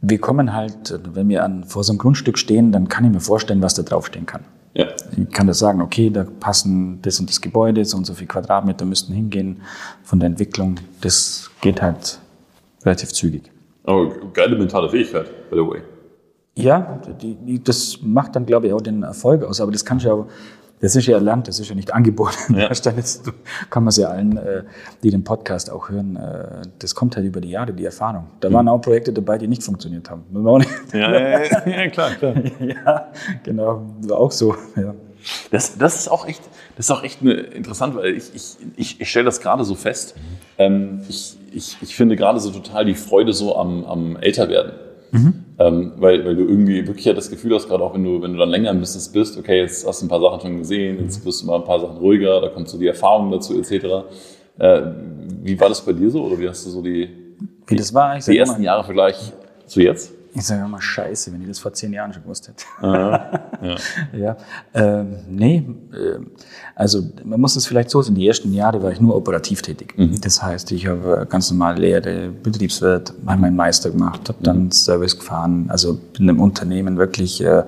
[0.02, 3.22] wir kommen halt, wenn wir an, vor so einem Grundstück stehen, dann kann ich mir
[3.22, 4.44] vorstellen, was da draufstehen kann.
[4.74, 4.88] Ja.
[5.16, 8.28] Ich kann da sagen, okay, da passen das und das Gebäude, so und so viel
[8.28, 9.62] Quadratmeter müssten hingehen
[10.04, 10.76] von der Entwicklung.
[11.02, 12.20] Das geht halt
[12.84, 13.52] relativ zügig.
[13.84, 15.82] Aber geile mentale Fähigkeit, by the way.
[16.56, 19.60] Ja, die, die, das macht dann, glaube ich, auch den Erfolg aus.
[19.60, 20.26] Aber das kannst du ja,
[20.82, 22.56] das ist ja erlernt, das ist ja nicht angeboten.
[22.56, 22.68] Ja.
[22.70, 23.24] Jetzt,
[23.70, 24.64] kann man es ja allen, äh,
[25.02, 28.28] die den Podcast auch hören, äh, das kommt halt über die Jahre, die Erfahrung.
[28.40, 28.54] Da mhm.
[28.54, 30.26] waren auch Projekte dabei, die nicht funktioniert haben.
[30.94, 32.36] Ja, ja, ja, ja, klar, klar.
[32.60, 33.08] ja,
[33.44, 34.56] genau, war auch so.
[34.76, 34.94] Ja.
[35.52, 36.42] Das, das ist auch echt,
[36.76, 39.76] das ist auch echt eine, interessant, weil ich, ich, ich, ich stelle das gerade so
[39.76, 40.16] fest.
[40.58, 44.74] Ähm, ich, ich, ich finde gerade so total die Freude so am, am Älterwerden.
[45.14, 45.34] Mhm.
[45.60, 48.34] Ähm, weil, weil du irgendwie wirklich ja das Gefühl hast, gerade auch wenn du, wenn
[48.34, 51.00] du dann länger im Business bist, okay, jetzt hast du ein paar Sachen schon gesehen,
[51.00, 53.72] jetzt wirst du mal ein paar Sachen ruhiger, da kommt so die Erfahrung dazu, etc.
[54.58, 54.82] Äh,
[55.44, 56.26] wie war das bei dir so?
[56.26, 57.08] Oder wie hast du so die,
[57.68, 58.18] wie das war?
[58.18, 59.32] Ich die ersten Jahre Vergleich
[59.68, 60.12] zu jetzt?
[60.36, 62.66] Ich sage immer scheiße, wenn ich das vor zehn Jahren schon gewusst hätte.
[62.82, 63.78] Aha, ja.
[64.18, 64.38] ja.
[64.74, 66.20] Ähm, nee, äh,
[66.76, 69.94] also man muss es vielleicht so sehen, die ersten Jahre war ich nur operativ tätig.
[69.96, 70.20] Mhm.
[70.22, 74.72] Das heißt, ich habe ganz normal Lehre, Betriebswirt, habe meinen Meister gemacht, habe dann mhm.
[74.72, 77.64] Service gefahren, also bin im Unternehmen wirklich äh,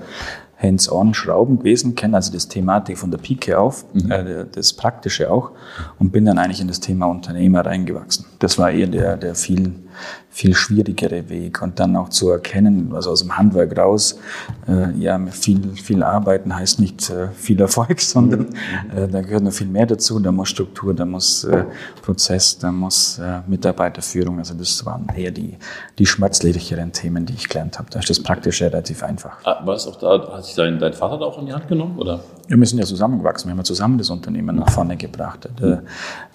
[0.57, 4.11] hands-on Schrauben gewesen, kenne also das Thematik von der Pike auf, mhm.
[4.11, 5.51] äh, das Praktische auch
[5.99, 8.25] und bin dann eigentlich in das Thema Unternehmer reingewachsen.
[8.39, 9.84] Das war eher der, der viel
[10.29, 14.19] viel schwierigere Weg und dann auch zu erkennen, also aus dem Handwerk raus,
[14.67, 18.97] äh, ja, viel, viel arbeiten heißt nicht äh, viel Erfolg, sondern mhm.
[18.97, 20.19] äh, da gehört noch viel mehr dazu.
[20.19, 21.63] Da muss Struktur, da muss äh,
[22.01, 24.39] Prozess, da muss äh, Mitarbeiterführung.
[24.39, 25.57] Also das waren eher die,
[25.97, 27.89] die schmerzlicheren Themen, die ich gelernt habe.
[27.89, 29.37] Da ist das praktisch relativ einfach.
[29.45, 31.67] Ah, war es auch da, hat sich dein, dein Vater da auch in die Hand
[31.67, 32.19] genommen, oder?
[32.47, 33.47] Wir sind ja zusammengewachsen.
[33.47, 35.49] Wir haben ja zusammen das Unternehmen nach vorne gebracht.
[35.59, 35.83] Der,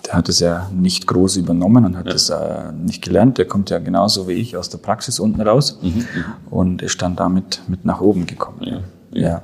[0.06, 2.70] der hat es ja nicht groß übernommen und hat es ja.
[2.70, 3.38] äh, nicht gelernt.
[3.38, 6.04] Der kommt ja genauso wie ich aus der Praxis unten raus mhm, mhm.
[6.50, 8.58] und ist dann damit mit nach oben gekommen.
[8.62, 8.80] Ja.
[9.12, 9.28] ja.
[9.28, 9.42] ja.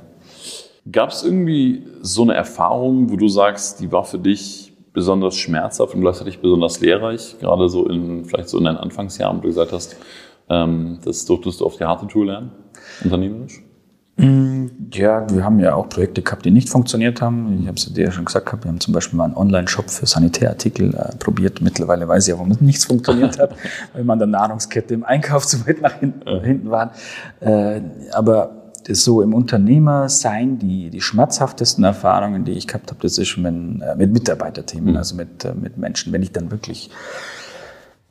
[0.91, 5.93] Gab es irgendwie so eine Erfahrung, wo du sagst, die war für dich besonders schmerzhaft
[5.93, 9.71] und gleichzeitig besonders lehrreich, gerade so in vielleicht so in deinen Anfangsjahren, wo du gesagt
[9.71, 9.95] hast,
[10.49, 12.51] ähm, das durftest du auf die harte Tour lernen,
[13.03, 13.61] unternehmerisch?
[14.17, 17.59] Mm, ja, wir haben ja auch Projekte gehabt, die nicht funktioniert haben.
[17.61, 20.07] Ich habe es dir ja schon gesagt, wir haben zum Beispiel mal einen Online-Shop für
[20.07, 21.61] Sanitärartikel äh, probiert.
[21.61, 23.55] Mittlerweile weiß ich ja, warum nichts funktioniert hat,
[23.93, 26.41] weil man der Nahrungskette im Einkauf zu weit nach hinten, ja.
[26.41, 26.89] hinten waren.
[27.41, 33.37] Äh, aber so im Unternehmersein, die, die schmerzhaftesten Erfahrungen, die ich gehabt habe, das ist
[33.37, 34.97] mit, äh, mit Mitarbeiterthemen, mhm.
[34.97, 36.89] also mit, äh, mit Menschen, wenn ich dann wirklich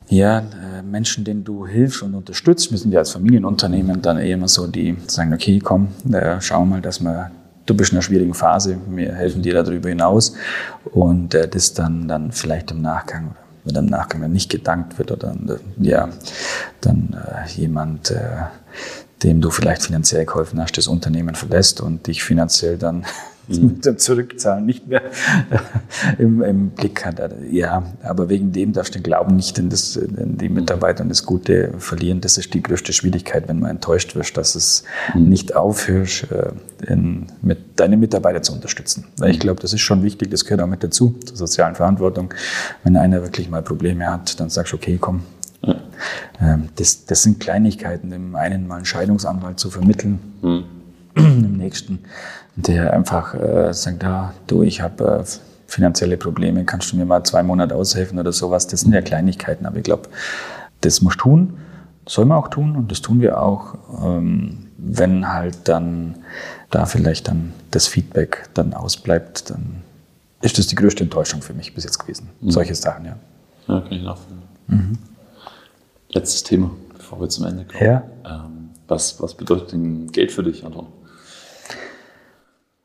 [0.09, 2.71] ja, äh, Menschen, denen du hilfst und unterstützt.
[2.71, 6.65] Wir sind ja als Familienunternehmen dann eher immer so, die sagen, okay, komm, äh, schau
[6.65, 7.31] mal, dass wir,
[7.65, 10.33] du bist in einer schwierigen Phase, wir helfen dir darüber hinaus.
[10.85, 13.35] Und äh, das dann, dann vielleicht im Nachgang,
[13.65, 15.35] wenn im Nachgang nicht gedankt wird oder
[15.77, 16.09] ja,
[16.81, 18.21] dann äh, jemand, äh,
[19.23, 23.05] dem du vielleicht finanziell geholfen hast, das Unternehmen verlässt und dich finanziell dann.
[23.61, 25.01] mit dem Zurückzahlen nicht mehr
[26.17, 27.21] im, im, Blick hat.
[27.49, 31.09] Ja, aber wegen dem darfst du den Glauben nicht in, das, in die Mitarbeiter und
[31.09, 32.21] das Gute verlieren.
[32.21, 34.83] Das ist die größte Schwierigkeit, wenn man enttäuscht wird, dass es
[35.13, 35.29] mhm.
[35.29, 36.51] nicht aufhörst, äh,
[36.91, 39.05] in, mit deine Mitarbeiter zu unterstützen.
[39.17, 39.41] Weil ich mhm.
[39.41, 42.33] glaube, das ist schon wichtig, das gehört auch mit dazu, zur sozialen Verantwortung.
[42.83, 45.21] Wenn einer wirklich mal Probleme hat, dann sagst du, okay, komm,
[45.61, 45.75] ja.
[46.39, 50.63] Ähm, das, das sind Kleinigkeiten, dem einen mal einen Scheidungsanwalt zu vermitteln, mhm.
[51.41, 51.99] dem nächsten
[52.57, 55.23] der einfach äh, sagt, ja, du, ich habe äh,
[55.67, 58.67] finanzielle Probleme, kannst du mir mal zwei Monate aushelfen oder sowas.
[58.67, 60.09] Das sind ja Kleinigkeiten, aber ich glaube,
[60.81, 61.57] das muss tun,
[62.07, 63.75] soll man auch tun und das tun wir auch.
[64.03, 66.15] Ähm, wenn halt dann
[66.71, 69.83] da vielleicht dann das Feedback dann ausbleibt, dann
[70.41, 72.29] ist das die größte Enttäuschung für mich bis jetzt gewesen.
[72.41, 72.51] Mhm.
[72.51, 73.17] Solche Sachen, ja.
[73.67, 74.41] Ja, kann ich nachfühlen.
[74.67, 74.97] Mhm.
[76.09, 77.83] Letztes Thema, bevor wir zum Ende kommen.
[77.83, 78.03] Ja.
[78.25, 80.87] Ähm, Was, was bedeutet denn Geld für dich, Anton?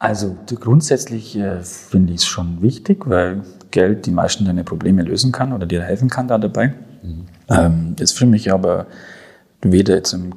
[0.02, 5.30] Also grundsätzlich äh, finde ich es schon wichtig, weil Geld die meisten deine Probleme lösen
[5.30, 6.74] kann oder dir helfen kann da dabei.
[7.04, 7.26] Mhm.
[7.48, 8.86] Ähm, ist für mich aber
[9.60, 10.34] weder jetzt im,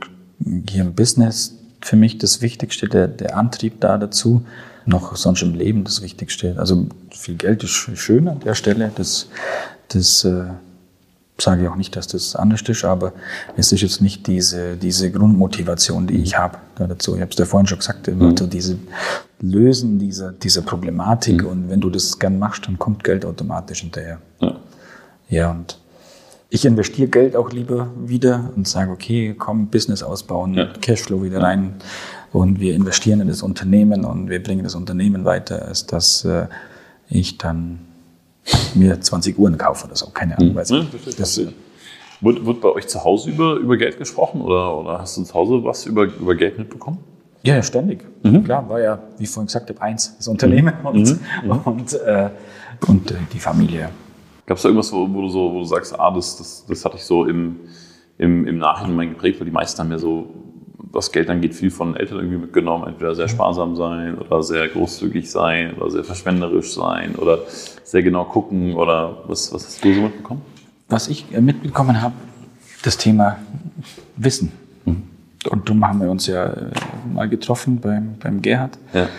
[0.69, 4.45] hier im Business für mich das Wichtigste, der, der Antrieb da dazu,
[4.85, 6.53] noch sonst im Leben das Wichtigste.
[6.59, 9.29] Also viel Geld ist schön an der Stelle, das,
[9.87, 10.43] das äh,
[11.37, 13.13] sage ich auch nicht, dass das anders ist, aber
[13.57, 17.15] es ist jetzt nicht diese, diese Grundmotivation, die ich habe dazu.
[17.15, 18.21] Ich habe es dir vorhin schon gesagt, mhm.
[18.21, 18.77] also diese
[19.41, 21.49] Lösen dieser, dieser Problematik mhm.
[21.49, 24.19] und wenn du das gern machst, dann kommt Geld automatisch hinterher.
[24.39, 24.55] Ja,
[25.29, 25.77] ja und
[26.49, 30.67] ich investiere Geld auch lieber wieder und sage, okay, komm, Business ausbauen, ja.
[30.79, 31.75] Cashflow wieder rein
[32.31, 36.47] und wir investieren in das Unternehmen und wir bringen das Unternehmen weiter, als dass äh,
[37.09, 37.79] ich dann
[38.75, 40.07] mir 20 Uhren kaufe oder so.
[40.07, 40.55] Keine Ahnung.
[40.55, 40.87] Weiß hm.
[40.91, 41.41] ja, das,
[42.21, 45.33] wird, wird bei euch zu Hause über, über Geld gesprochen oder, oder hast du zu
[45.33, 46.99] Hause was über, über Geld mitbekommen?
[47.43, 48.03] Ja, ständig.
[48.23, 48.43] Mhm.
[48.43, 50.87] Klar, war ja, wie ich vorhin gesagt habe, eins, das Unternehmen mhm.
[50.87, 51.51] und, mhm.
[51.65, 52.29] und, äh,
[52.87, 53.89] und äh, die Familie.
[54.47, 56.85] Gab es da irgendwas, wo, wo, du so, wo du sagst, ah, das, das, das
[56.85, 57.59] hatte ich so im,
[58.17, 60.27] im, im Nachhinein geprägt, weil die meisten haben ja so
[60.95, 62.87] was Geld angeht, viel von Eltern irgendwie mitgenommen.
[62.87, 67.39] Entweder sehr sparsam sein oder sehr großzügig sein oder sehr verschwenderisch sein oder
[67.83, 70.41] sehr genau gucken oder was, was hast du so mitbekommen?
[70.87, 72.15] Was ich äh, mitbekommen habe,
[72.83, 73.37] das Thema
[74.15, 74.53] Wissen.
[74.85, 75.03] Mhm.
[75.49, 76.71] Und darum haben wir uns ja äh,
[77.13, 78.77] mal getroffen beim, beim Gerhard.
[78.93, 79.09] Ja.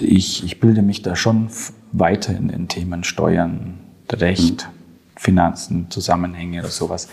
[0.00, 1.48] Ich, ich bilde mich da schon
[1.92, 3.78] weiter in den Themen Steuern,
[4.12, 5.18] Recht, mhm.
[5.18, 7.08] Finanzen, Zusammenhänge oder sowas.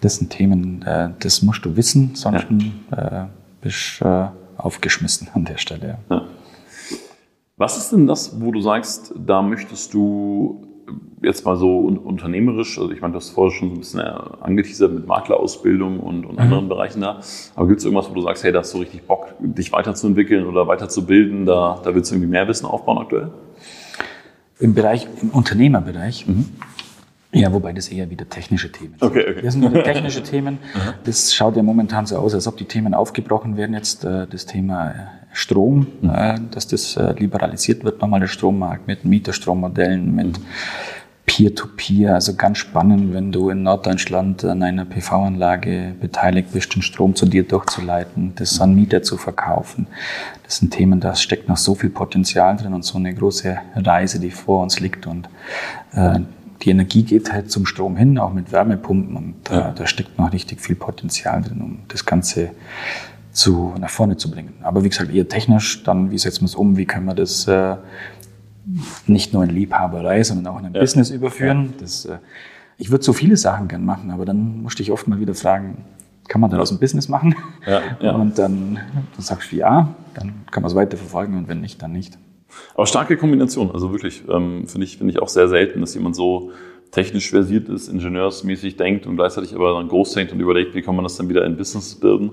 [0.00, 2.46] Das sind Themen, äh, das musst du wissen, sonst
[2.90, 3.30] ja
[3.64, 5.98] bist äh, aufgeschmissen an der Stelle.
[6.08, 6.22] Ja.
[7.56, 10.66] Was ist denn das, wo du sagst, da möchtest du
[11.22, 14.12] jetzt mal so unternehmerisch, also ich meine, du hast vorher schon so ein bisschen äh,
[14.40, 16.68] angeteasert mit Maklerausbildung und, und anderen mhm.
[16.68, 17.20] Bereichen da,
[17.54, 20.46] aber gibt es irgendwas, wo du sagst, hey, da hast du richtig Bock, dich weiterzuentwickeln
[20.46, 23.30] oder weiterzubilden, da, da willst du irgendwie mehr Wissen aufbauen aktuell?
[24.58, 26.50] Im Bereich, im Unternehmerbereich mhm.
[27.34, 29.02] Ja, wobei das eher wieder technische Themen sind.
[29.02, 29.42] Okay, okay.
[29.42, 30.58] Das sind wieder technische Themen.
[31.04, 33.74] Das schaut ja momentan so aus, als ob die Themen aufgebrochen werden.
[33.74, 34.94] Jetzt äh, das Thema äh,
[35.32, 36.10] Strom, mhm.
[36.10, 40.44] äh, dass das liberalisiert wird, nochmal der Strommarkt mit Mieterstrommodellen, mit mhm.
[41.26, 42.10] Peer-to-Peer.
[42.10, 42.14] -Peer.
[42.14, 47.26] Also ganz spannend, wenn du in Norddeutschland an einer PV-Anlage beteiligt bist, den Strom zu
[47.26, 49.86] dir durchzuleiten, das an Mieter zu verkaufen.
[50.44, 54.20] Das sind Themen, da steckt noch so viel Potenzial drin und so eine große Reise,
[54.20, 55.06] die vor uns liegt.
[55.06, 55.28] Und
[55.94, 56.20] äh,
[56.64, 59.60] die Energie geht halt zum Strom hin, auch mit Wärmepumpen und ja.
[59.60, 62.50] da, da steckt noch richtig viel Potenzial drin, um das Ganze
[63.32, 64.54] zu, nach vorne zu bringen.
[64.62, 67.46] Aber wie gesagt, eher technisch, dann wie setzen wir es um, wie können wir das
[67.48, 67.76] äh,
[69.06, 70.80] nicht nur in Liebhaberei, sondern auch in ein ja.
[70.80, 71.66] Business überführen.
[71.66, 71.80] Ja.
[71.80, 72.18] Das, äh,
[72.78, 75.84] ich würde so viele Sachen gern machen, aber dann musste ich oft mal wieder fragen,
[76.28, 77.34] kann man daraus ein Business machen?
[77.66, 78.12] Ja, ja.
[78.12, 81.92] Und dann, dann sagst du ja, dann kann man es weiterverfolgen und wenn nicht, dann
[81.92, 82.18] nicht.
[82.74, 86.16] Aber starke Kombination, also wirklich, ähm, finde ich, finde ich auch sehr selten, dass jemand
[86.16, 86.52] so
[86.90, 90.94] technisch versiert ist, ingenieursmäßig denkt und gleichzeitig aber dann groß denkt und überlegt, wie kann
[90.94, 92.28] man das dann wieder in Business bilden.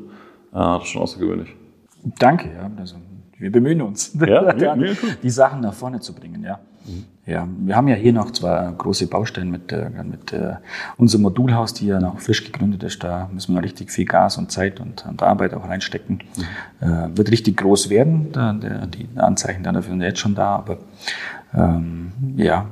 [0.52, 1.56] Äh, das ist schon außergewöhnlich.
[2.20, 2.70] Danke, ja.
[2.78, 2.96] Also,
[3.38, 4.54] wir bemühen uns, ja,
[5.24, 6.60] die Sachen nach vorne zu bringen, ja.
[7.26, 10.56] Ja, wir haben ja hier noch zwei große Baustellen mit, äh, mit äh,
[10.98, 13.04] unserem Modulhaus, die ja noch frisch gegründet ist.
[13.04, 16.24] Da müssen wir richtig viel Gas und Zeit und, und Arbeit auch reinstecken.
[16.82, 16.88] Mhm.
[16.88, 18.32] Äh, wird richtig groß werden.
[18.32, 20.80] Da, der, die Anzeichen dafür sind jetzt schon da, aber
[21.54, 22.66] ähm, ja,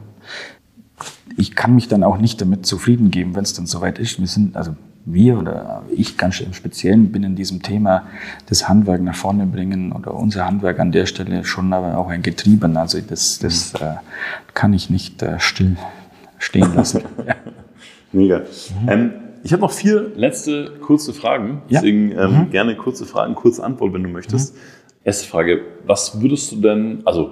[1.37, 4.19] ich kann mich dann auch nicht damit zufrieden geben, wenn es dann soweit ist.
[4.19, 4.75] Wir sind, also
[5.13, 8.07] wir oder ich ganz im Speziellen bin in diesem Thema
[8.47, 12.21] das Handwerk nach vorne bringen oder unser Handwerk an der Stelle schon aber auch ein
[12.21, 12.77] Getrieben.
[12.77, 13.95] Also das, das äh,
[14.53, 15.77] kann ich nicht äh, still
[16.37, 17.01] stehen lassen.
[17.27, 17.35] ja.
[18.11, 18.39] Mega.
[18.39, 18.89] Mhm.
[18.89, 21.61] Ähm, ich habe noch vier letzte kurze Fragen.
[21.69, 22.25] Deswegen ja.
[22.25, 22.49] ähm, mhm.
[22.49, 24.55] gerne kurze Fragen, kurze Antwort, wenn du möchtest.
[24.55, 24.59] Mhm.
[25.03, 27.31] Erste Frage, was würdest du denn, also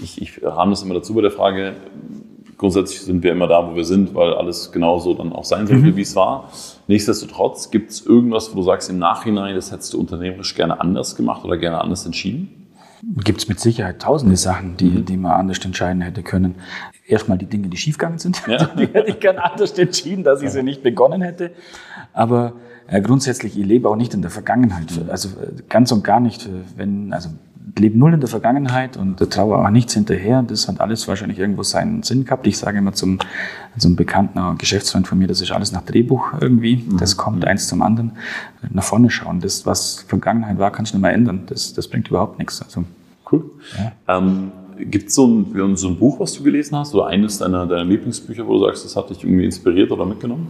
[0.00, 1.74] ich, ich rahme das immer dazu bei der Frage,
[2.56, 5.82] grundsätzlich sind wir immer da, wo wir sind, weil alles genauso dann auch sein sollte,
[5.82, 5.96] mhm.
[5.96, 6.50] wie es war.
[6.88, 11.16] Nichtsdestotrotz, gibt es irgendwas, wo du sagst, im Nachhinein, das hättest du unternehmerisch gerne anders
[11.16, 12.66] gemacht oder gerne anders entschieden?
[13.24, 15.04] Gibt es mit Sicherheit tausende Sachen, die, mhm.
[15.04, 16.56] die man anders entscheiden hätte können.
[17.06, 18.64] Erstmal die Dinge, die schiefgegangen sind, ja.
[18.78, 21.52] die hätte ich gerne anders entschieden, dass ich sie nicht begonnen hätte.
[22.12, 22.54] Aber
[22.88, 24.86] äh, grundsätzlich, ich lebe auch nicht in der Vergangenheit.
[25.08, 27.30] Also äh, ganz und gar nicht, äh, wenn, also
[27.74, 30.42] lebe null in der Vergangenheit und traue auch nichts hinterher.
[30.42, 32.46] Das hat alles wahrscheinlich irgendwo seinen Sinn gehabt.
[32.46, 33.18] Ich sage immer zum,
[33.76, 36.76] zum bekannten Geschäftsfreund von mir, das ist alles nach Drehbuch irgendwie.
[36.76, 36.98] Mhm.
[36.98, 37.44] Das kommt mhm.
[37.44, 38.12] eins zum anderen.
[38.70, 39.40] Nach vorne schauen.
[39.40, 41.42] Das, was Vergangenheit war, kannst du nicht mehr ändern.
[41.46, 42.62] Das, das bringt überhaupt nichts.
[42.62, 42.84] Also,
[43.32, 43.50] cool.
[43.76, 44.18] Ja.
[44.18, 47.66] Ähm, Gibt es so ein, so ein Buch, was du gelesen hast oder eines deiner,
[47.66, 50.48] deiner Lieblingsbücher, wo du sagst, das hat dich irgendwie inspiriert oder mitgenommen?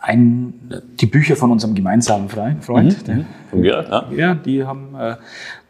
[0.00, 0.54] ein,
[1.00, 3.24] die Bücher von unserem gemeinsamen Freund, Freund Mhm.
[3.50, 4.18] Von Gerhard, ja.
[4.18, 5.16] ja, die haben, äh,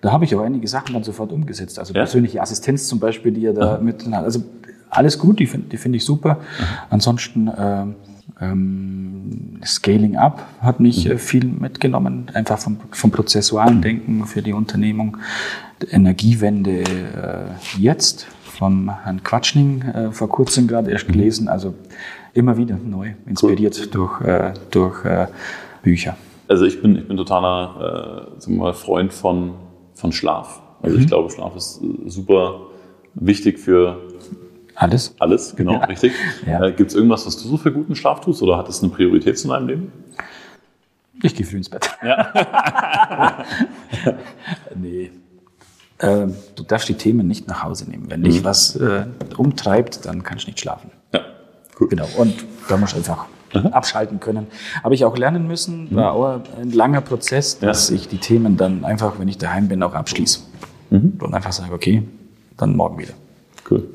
[0.02, 1.78] da habe ich auch einige Sachen dann sofort umgesetzt.
[1.78, 2.00] Also Ja?
[2.00, 4.24] persönliche Assistenz zum Beispiel, die er da mit drin hat.
[4.24, 4.42] Also
[4.90, 6.40] alles gut, die finde die finde ich super.
[6.90, 7.94] Ansonsten ähm,
[8.40, 14.52] ähm, Scaling Up hat mich äh, viel mitgenommen, einfach vom, vom prozessualen Denken für die
[14.52, 15.16] Unternehmung.
[15.80, 21.48] Die Energiewende äh, jetzt vom Herrn Quatschning äh, vor kurzem gerade erst gelesen.
[21.48, 21.74] Also
[22.34, 25.28] immer wieder neu, inspiriert durch, äh, durch äh,
[25.82, 26.16] Bücher.
[26.48, 29.52] Also ich bin, ich bin totaler äh, Freund von,
[29.94, 30.60] von Schlaf.
[30.82, 32.60] Also ich glaube, Schlaf ist äh, super
[33.14, 34.00] wichtig für
[34.74, 35.14] Alles?
[35.18, 35.84] alles, genau, Ja.
[35.84, 36.12] richtig.
[36.46, 36.64] Ja.
[36.64, 38.90] Äh, Gibt es irgendwas, was du so für guten Schlaf tust oder hat das eine
[38.92, 39.92] Priorität in deinem Leben?
[41.22, 41.88] Ich gehe früh ins Bett.
[42.02, 42.32] Ja.
[44.74, 45.10] nee.
[46.00, 48.10] Ähm, du darfst die Themen nicht nach Hause nehmen.
[48.10, 50.90] Wenn dich was äh, umtreibt, dann kannst du nicht schlafen.
[51.14, 51.20] ja,
[51.78, 51.88] cool.
[51.88, 52.08] Genau.
[52.16, 52.34] Und
[52.68, 53.26] da musst du einfach
[53.72, 54.46] abschalten können.
[54.82, 57.96] Habe ich auch lernen müssen, war auch ein langer Prozess, dass Ja.
[57.96, 60.40] ich die Themen dann einfach, wenn ich daheim bin, auch abschließe.
[60.90, 62.02] Und einfach sage, okay,
[62.58, 63.14] dann morgen wieder.
[63.70, 63.88] Cool.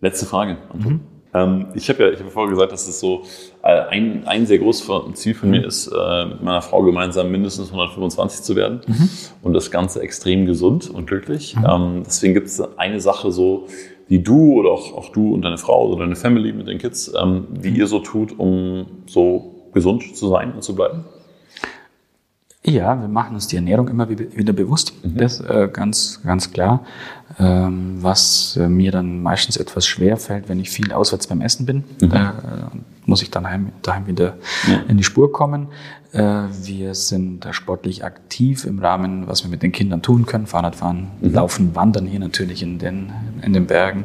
[0.00, 1.00] Letzte Frage, Anton.
[1.32, 3.22] Ähm, ich habe ja, ich habe ja vorher gesagt, dass es so
[3.62, 7.68] äh, ein, ein sehr großes Ziel von mir ist, äh, mit meiner Frau gemeinsam mindestens
[7.68, 8.80] 125 zu werden
[9.42, 11.54] und das Ganze extrem gesund und glücklich.
[11.64, 13.68] Ähm, deswegen gibt es eine Sache so,
[14.10, 17.10] die du oder auch, auch du und deine Frau oder deine Family mit den Kids,
[17.20, 21.04] ähm, die ihr so tut, um so gesund zu sein und zu bleiben.
[22.62, 24.92] Ja, wir machen uns die Ernährung immer wie- wieder bewusst.
[25.02, 26.84] Das äh, ganz, ganz klar.
[27.38, 31.64] Ähm, was äh, mir dann meistens etwas schwer fällt, wenn ich viel auswärts beim Essen
[31.64, 32.76] bin, da äh,
[33.06, 34.34] muss ich dann heim, daheim wieder
[34.88, 35.68] in die Spur kommen.
[36.12, 36.22] Äh,
[36.62, 40.46] wir sind da sportlich aktiv im Rahmen, was wir mit den Kindern tun können.
[40.46, 44.04] Fahrradfahren, laufen, wandern hier natürlich in den, in den Bergen.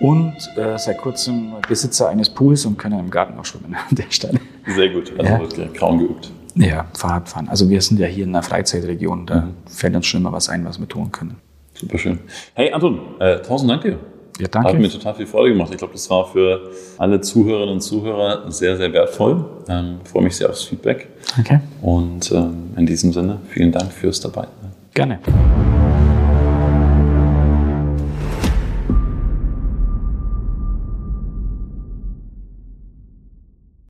[0.00, 4.10] Und äh, seit kurzem Besitzer eines Pools und können im Garten auch schwimmen an der
[4.10, 4.38] Stelle.
[4.66, 5.68] Sehr gut, also Ja.
[5.76, 6.30] kaum geübt.
[6.54, 7.48] Ja, Fahrradfahren.
[7.48, 10.64] Also wir sind ja hier in einer Freizeitregion, da fällt uns schon immer was ein,
[10.64, 11.36] was wir tun können.
[11.74, 12.18] Super schön.
[12.54, 13.98] Hey Anton, äh, tausend Dank dir.
[14.38, 14.68] Ja, danke.
[14.68, 15.70] Hat mir total viel Freude gemacht.
[15.72, 19.44] Ich glaube, das war für alle Zuhörerinnen und Zuhörer sehr, sehr wertvoll.
[19.68, 21.08] Ähm, freue mich sehr aufs Feedback.
[21.38, 21.60] Okay.
[21.82, 24.46] Und ähm, in diesem Sinne, vielen Dank fürs Dabei.
[24.94, 25.18] Gerne.